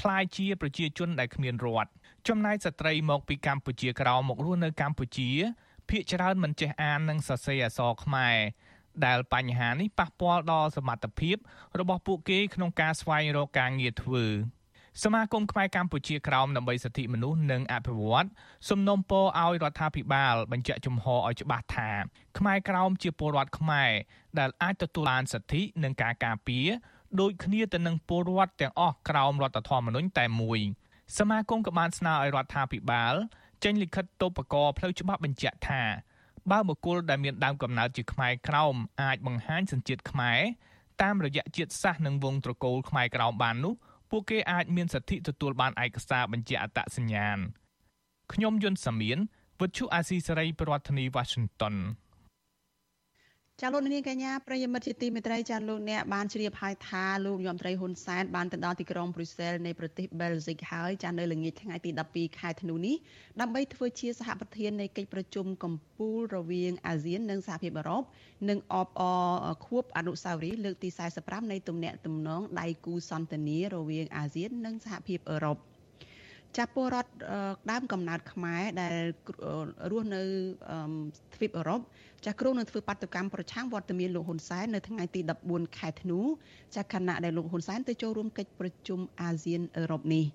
[0.00, 1.90] คล้ายជាប្រជាជនដែលគ្មានរដ្ឋ
[2.27, 5.29] ចំណែកស្ត្រីមកពីកម្ពុជាក្រោមមករស់នៅកម្ពុជា
[5.89, 8.37] ភ្នាក់ច្រើនមិនចេះអាននិងសរសេរអក្សរខ្មែរ
[9.05, 11.35] ដែលបញ្ហានេះប៉ះពាល់ដល់សមត្ថភាព
[11.79, 14.25] របស់ពួកគេក្នុងការស្វែងរកការងារធ្វើ
[15.03, 18.27] សមាគមខ្មែរកម្ពុជាក្រោមដើម្បីសិទ្ធិមនុស្សនិងអភិវឌ្ឍ
[18.69, 21.89] សំណូមពរឲ្យរដ្ឋាភិបាល បញ្ជាក់ជំហរឲ្យច្បាស់ថា
[22.37, 23.91] ខ្មែរក្រោមជាពលរដ្ឋខ្មែរ
[24.39, 26.67] ដែលអាចទទួលបានសិទ្ធិនិងការការពារ
[27.19, 30.59] ដូចគ្នាទៅនឹងពលរដ្ឋទាំងអស់ក្រោមរដ្ឋធម្មនុញ្ញតែមួយ
[31.17, 33.15] សមាគមក៏បានស្នើឲ្យរដ្ឋាភិបាល
[33.63, 35.83] ចេញលិខិតតូបកោផ្លូវច្បាប់បញ្ជាក់ថា
[36.51, 40.39] បើបុគ្គលដែលមានដើមកំណើតជាខ្មែរក្រោមអាចបង្ហាញសញ្ជាតិខ្មែរ
[41.01, 43.73] តាមរយៈជាតិសាសន៍និងវងត្រកូលខ្មែរក្រោមបាននោះ
[44.09, 47.37] ពួកគេអាចមានសិទ្ធិទទួលបានឯកសារបញ្ជាក់អត្តសញ្ញាណ
[48.33, 49.17] ខ្ញុំយុនសាមៀន
[49.61, 51.75] វិទ្យុអាស៊ីសេរីប្រធានាធិបតី Washington
[53.61, 62.95] ចាលោកនាងកញ្ញាប្រិយមិត្តជាទីមេត្រីចាលោកអ្នកបានជ្រាបហើយថាលោកយមត្រីហ៊ុនសែនបានទៅដល់ទីក្រុងប្រ៊ុយសែលនៃប្រទេសបែលហ្សិកហើយចានៅល្ងាចថ្ងៃទី12ខែធ្នូនេះ
[63.41, 68.03] ដើម្បីធ្វើជាសហប្រធាននៃកិច្ចប្រជុំកំពូលរវាងអាស៊ាននិងសហភាពអឺរ៉ុប
[68.49, 69.03] និងអបអ
[69.65, 70.89] ខួបអនុស្សាវរីយ៍លើកទី
[71.19, 75.57] 45នៃទំនាក់ទំនងដៃគូសន្តានារវាងអាស៊ាននិងសហភាពអឺរ៉ុប
[76.57, 77.11] ចាពលរដ្ឋ
[77.71, 78.95] ដើមកំណើតខ្មែរដែល
[79.91, 80.21] រស់នៅ
[81.35, 81.81] ទ្វីបអឺរ៉ុប
[82.25, 86.19] ចាគ្រោងនឹងធ្វើបាតកម្មប្រឆាំងវត្តមានលោកហ៊ុនសែននៅថ្ងៃទី14ខែធ្នូ
[86.75, 90.25] ចាខណៈដែលលោកហ៊ុនសែនទៅចូលរួមកិច្ចប្រជុំអាស៊ានអឺរ៉ុបនេះ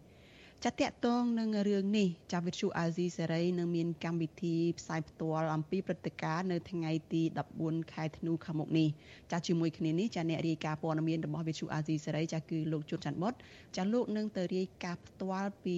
[0.67, 7.23] ចាតកតងនឹងរឿងនេះចាវិទ្យុអាស៊ីសេរីនឹងមានកម្មវិធីផ្សាយផ្ទាល់អំពីព្រឹត្តិការណ៍នៅថ្ងៃទី
[7.57, 8.89] 14ខែធ្នូខាងមុខនេះ
[9.33, 13.35] ចាជាមួយគ្នានេះចាអ្នករាយការណ៍ព័ត៌មានរបស់វិទ្យុអាស៊ីសេរីចាគឺលោកជួនច័ន្ទបុត
[13.77, 15.77] ចាលោកនឹងទៅរាយការណ៍ផ្ទាល់ពី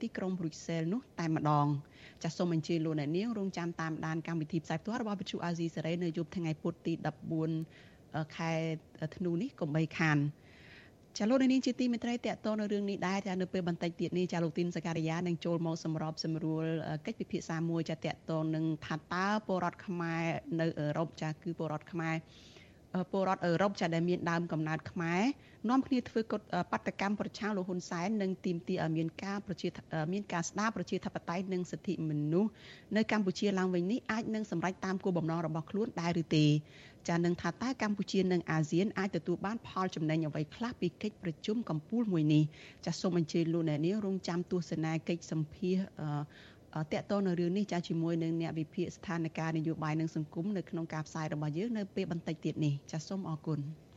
[0.00, 1.66] ទីក្រុងប្រូសែលនោះតែម្ដង
[2.22, 6.92] ចាសូមអញ្ជើញលោកអ្នកនាងរងចាំតាមដានកម្មវិធីផ្សាយផ្ទាល់របស់វិទ្យុអាស៊ីសេរីនៅយប់ថ្ងៃពុធទី
[7.64, 8.52] 14ខែ
[9.16, 10.18] ធ្នូនេះកុំបីខាន
[11.20, 16.64] ចាលោកនាងជាទីមេត្រីតកតនៅរឿងនេះដែរចានៅពេលបន្តិចទៀតនេះចាលោកទីនសការីយ៉ានឹងចូលមកសម្របសម្រួល
[17.06, 20.24] កិច្ចពិភាក្សាមួយចាតកតនឹងថាតើពលរដ្ឋខ្មែរ
[20.60, 22.14] នៅអឺរ៉ុបចាគឺពលរដ្ឋខ្មែរ
[23.12, 25.22] ពលរដ្ឋអឺរ៉ុបចាដែលមានដើមកំណើតខ្មែរ
[25.70, 26.40] នាំគ្នាធ្វើកុត
[26.72, 29.68] បដកម្មប្រឆាំងលោកហ៊ុនសែននិងទីមទីឲ្យមានការប្រជា
[30.12, 32.50] មានការស្ដារប្រជាធិបតេយ្យនិងសិទ្ធិមនុស្ស
[32.96, 36.46] នៅកម្ពុជាឡើងវិញនេះអាចនឹងសម្រេចតាមគោលបំណងរបស់ខ្លួនដែរឬទេ
[37.08, 42.42] ចានឹងថាតើកម្ពុជានិងអាស៊ានអាចទទួលបានផលចំណេញអ្វីខ្លះពីកិច្ចប្រជុំកំពូលមួយនេះ
[42.86, 45.76] ចាសូមអញ្ជើញលោកអ្នកនាងរងចាំទស្សនាកិច្ចសម្ភាស
[46.92, 53.60] តកតនៅរឿងនេះចាជាមួយនឹងអ្នកវិភាគស្ថានភាពនយោបាយនិងសង្គមនៅក្នុងការផ្សាយរបស់យើងនៅពេលបន្តិចទៀតនេះចាសូមអរគុណ។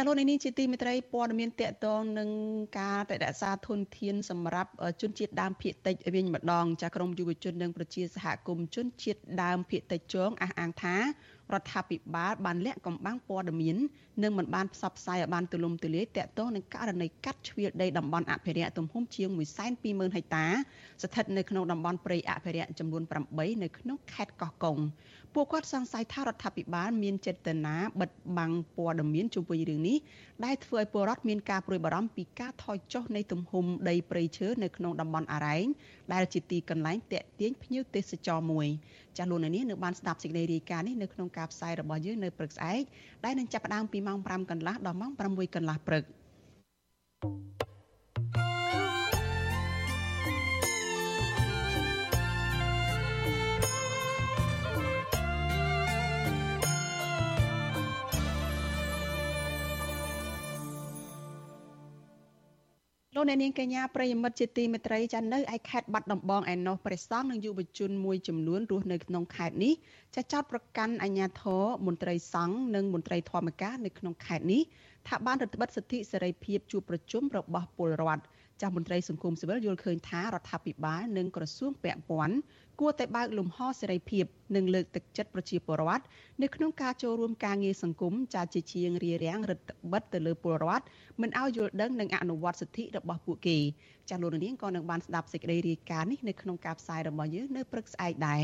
[0.00, 2.30] ចាលោកនេះជាទីមេត្រីព័ត៌មានតកតងនឹង
[2.80, 4.70] ការរក្សាធនធានសម្រាប់
[5.00, 10.96] ជនជាតិដើមភាគតិចវិញម្ដងចាក្រមយុវជននិងប្រជាសហគមន៍ជនជាតិដើមភាគតិចជងអះអាងថា
[11.52, 13.76] រដ្ឋាភិបាលបានលាក់កំបាំងព័ត៌មាន
[14.22, 19.28] និងមិនបានផ្សព្វផ្សាយឲ្យបានទូលំទូលាយទាក់ទងនឹងករណីកាត់ជ្រៀលដីតំបន់អភិរក្សទំហំជាង
[19.72, 20.46] 120,000ហិកតា
[21.02, 24.78] ស្ថិតនៅក្នុងតំបន់ព្រៃអភិរក្សចំនួន8នៅក្នុងខេត្តកោះកុង
[25.34, 29.98] ពួកគាត់សង្ស័យថារដ្ឋាភិបាលមានចេតនាបិទបាំងព័ត៌មានជុំវិញរឿងនេះ
[30.44, 35.66] ដែលធ្វើឲ្យពលរដ្ឋមានការព្រួយបារម្ភពីការថយចុះនៃទំហំដីព្រៃឈើនៅក្នុងតំបន់អរ៉ែង
[36.12, 38.66] ដែលជាទីកន្លែងតាក់ទាញភ្ញៀវទេសចរមួយ
[39.16, 42.82] ចាស់លោកនាងនៅបានស្ដាប់សេចក្តីរាយការណ៍នេះនៅក្នុងការផ្សាយរបស់យើងនៅព្រឹកស្អែក
[43.24, 46.04] ដែលនឹងចាប់ផ្ដើមពីម៉ោង5កន្លះដល់ម៉ោង6កន្លះព្រឹក
[47.22, 47.79] thank you
[63.20, 69.72] លោកអ្នកនាងកញ្ញាប្រិយមិត្តជាទីមេត្រីចានៅឯខេត្តបាត់ដំបងឯណោះព្រះសង្ឃនិងយុវជនមួយចំនួនរស់នៅក្នុងខេត្តនេះ
[70.16, 74.62] ចាចោតប្រកាន់អាជ្ញាធរមន្ត្រីសង្ឃនិងមន្ត្រីធម្មការនៅក្នុងខេត្តនេះ
[75.08, 78.22] ថាបានរឹតបន្តឹងសិទ្ធិសេរីភាពជួបប្រជុំរបស់ពលរដ្ឋ
[78.60, 82.36] ចាស់មន្ត្រីសង្គមស៊ីវិលយល់ឃើញថារដ្ឋាភិបាលនិងក្រសួងពាក់ព័ន្ធ
[82.80, 84.24] គួរតែបើកលំហសេរីភាព
[84.56, 86.04] និងលើកទឹកចិត្តប្រជាពលរដ្ឋ
[86.42, 90.84] នៅក្នុងការចូលរួមការងារសង្គមចាជាជាងរារាំងរដ្ឋបិទទៅលើពលរដ្ឋ
[91.20, 93.58] មិនឲ្យយល់ដឹងនិងអនុវត្តសិទ្ធិរបស់ពួកគេ
[94.10, 98.42] ចាលោកនាងក៏នឹងបានស្ដាប់សេចក្តីរាយការណ៍នេះនៅក្នុងការផ្សាយរបស់យើងនៅព្រឹកស្អែកដែរ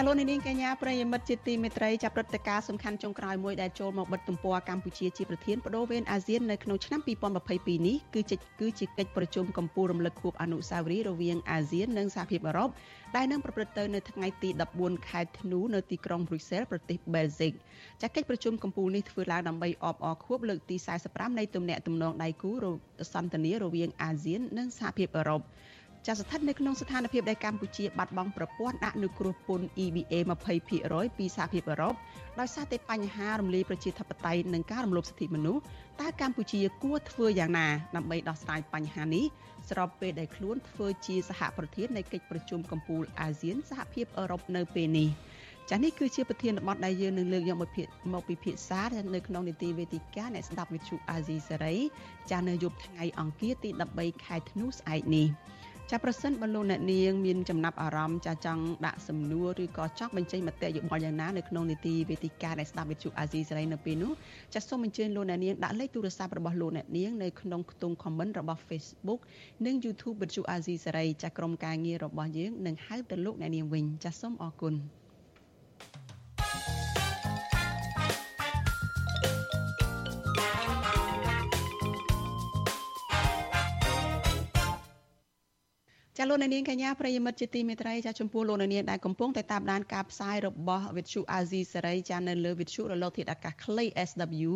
[0.00, 7.00] ចាលោកនាងកញ្ញាប្រិយមិត្តជាទីមេត្រីចាប់ព្រឹត្តិការណ៍សំខាន់ចុងក្រោយមួយដែលចូលមកបិទទំព័រកម្ពុជាជាប្រធានបដូវវេនអាស៊ាននៅក្នុងឆ្នាំ
[7.44, 12.70] 2022នេះគឺជាគឺជាកិច្ចប្រជុំកម្ពុជារំលឹកខួបអនុស្សាវរីយ៍រវាងអាស៊ាននិងសហភាពអឺរ៉ុប
[13.16, 17.52] ដែលនឹងប្រព្រឹត្តទៅនៅថ្ងៃទី14ខែធ្នូនៅទីក្រុងប្រុយសែលប្រទេសបែលហ្សិក
[18.02, 20.76] ចាកិច្ចប្រជុំកម្ពុជានេះធ្វើឡើងដើម្បីអបអរខួបលើកទី
[21.08, 22.50] 45នៃទំនាក់ទំនងដៃគូ
[23.12, 25.42] សន្តានារវាងអាស៊ាននិងសហភាពអឺរ៉ុប
[26.06, 30.14] ចាស្ថិតនៅក្នុងស្ថានភាពដែលកម្ពុជាបាត់បង់ប្រព័ន្ធអនុគ្រោះពន្ធ EBA
[30.66, 31.94] 20%ពីសហភាពអឺរ៉ុប
[32.40, 35.62] ដោយសារតែបញ្ហារំលាយប្រជាធិបតេយ្យនិងការរំលោភសិទ្ធិមនុស្ស
[36.00, 39.24] តើកម្ពុជាគួរធ្វើយ៉ាងណាដើម្បីដោះស្រាយបញ្ហានេះ
[39.70, 45.08] ស្របពេលដែលខ្លួនធ្វើជាសហប្រធាននៃកិច្ចប្រជុំកំពូលអាស៊ានសហភាពអឺរ៉ុបនៅពេលនេះ
[45.70, 47.70] ចានេះគឺជាប្រធានបទដែលយើងនឹងលើកយកមក
[48.12, 48.80] មកពិភាក្សា
[49.14, 51.76] នៅក្នុងនីតិវេទិកាអ្នកស្ដាប់វិទ្យុអាស៊ីសេរី
[52.30, 55.28] ចានៅយប់ថ្ងៃអង្គារទី13ខែធ្នូស្អែកនេះ
[55.92, 64.12] ចាប្រសិនបើលោកអ្នកនាងមានចំណាប់អារម្មណ៍ចាចង់ដាក់សំណួរឬក៏ចង់បញ្ចេញមតិយោបល់យ៉ាងណានៅក្នុងនីតិវេទិកាដែលស្ដាប់វិទ្យុអាស៊ីសេរីនៅពេលនោះ
[64.54, 69.20] ចាសូមអញ្ជើញលោកអ្នកនាងដាក់លេខទូរស័ព្ទរបស់លោកអ្នកនាងនៅក្នុងខ្ទង់ comment របស់ Facebook
[69.66, 74.74] និង YouTube វិទ្យុអាស៊ីសេរីចាក្រុមការងាររបស់យើងនឹងហៅទៅលោកអ្នកនាងវិញចាសូមអរគុណ
[86.20, 94.52] ចាលោកនាងកញ្ញាប្រិយមិត្តជាទីមេត្រីចាចំពោះលោកនាងដែលកំពុងតែតាមដានការផ្សាយរបស់វិទ្យុអាស៊ីសេរីចានៅលើវិទ្យុរលកធាតុអាកាសខ្លី SW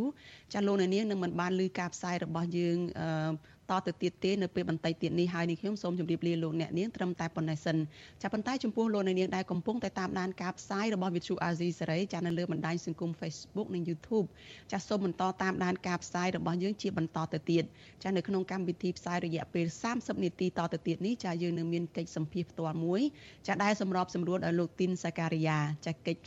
[0.52, 7.76] ចាលោកនាងនឹងមិនបានឮការផ្សាយរបស់យើងតបន្តទៅទៀតទេនៅពេលបន្តិចទៀតនេះហើយនេះខ្ញុំសូមជម្រាបលាលោកអ្នកនាងត្រឹមតែប៉ុណ្ណេះសិន
[8.22, 14.26] ចាប៉ុន្តែចំពោះលោកអ្នកនាងដែលកំពុងតែតាមដានការផ្សាយរបស់ Vithu Azizi សេរីចានៅលើបណ្ដាញសង្គម Facebook និង YouTube
[14.72, 17.64] ចាសូមបន្តតាមដានការផ្សាយរបស់យើងជាបន្តទៅទៀត
[18.02, 23.00] ចានៅក្នុងកម្មវិធីផ្សាយរយៈពេល30នាទីតទៅទៀតនេះចាយើងនឹងមានកិច្ចសម្ភាសផ្ទាល់មួយ
[23.46, 26.22] ចាដែលសម្របសម្រួលដោយលោកទីនសាការីយ៉ាចាកិច្ច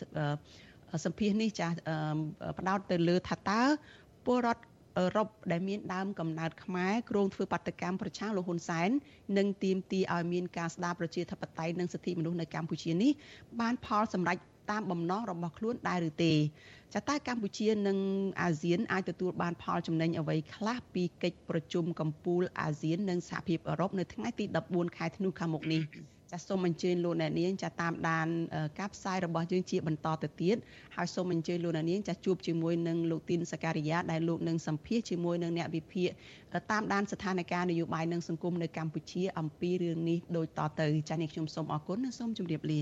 [1.05, 1.67] សម្ភាសនេះចា
[2.59, 3.61] ផ្ដោតទៅលើថាតើ
[4.25, 4.63] ពលរដ្ឋ
[4.97, 8.89] អឺរ៉ុបដែលមានដើមកំណើតខ្មែរគ្រោងធ្វើបាតកម្មប្រឆាំងលោកហ៊ុនសែន
[9.37, 13.11] និងទាមទារឲ្យមានការស្ដារប្រជាធិបតេយ្យនិងសិទ្ធិមនុស្សនៅកម្ពុជានេះ
[13.59, 14.37] បានផលសម្រេច
[14.71, 16.33] តាមបំណងរបស់ខ្លួនដែរឬទេ
[16.93, 17.97] ចាតើកម្ពុជានិង
[18.41, 25.81] អាស៊ានអាចទទួលបានផលចំណេញអ្វីខ្លះពីកិច្ចប្រជុំកំពូលអាស៊ាននិងសហភាពអឺរ៉ុបនៅថ្ងៃទី14ខែធ្នូខាងមុខនេះ
[26.35, 28.27] ចាសូមអញ្ជើញលោកអ្នកនាងចាតាមដាន
[28.79, 30.57] ការផ្សាយរបស់យើងជាបន្តទៅទៀត
[30.95, 36.09] ហើយសូមអញ្ជើញលោកអ្នកនាងចាជួបជាមួយនឹងលោកទីនសការីយ៉ាដែលលោកនឹងសម្ភាសជាមួយនឹងអ្នកវិភាគ
[36.71, 42.75] តាមដានស្ថានភាពនយោបាយនិងសង្គមនៅកម្ពុជាអំពីរឿងនេះដូចតទៅចានេះខ្ញុំសូមអរគុណនិងសូមជម្រាបល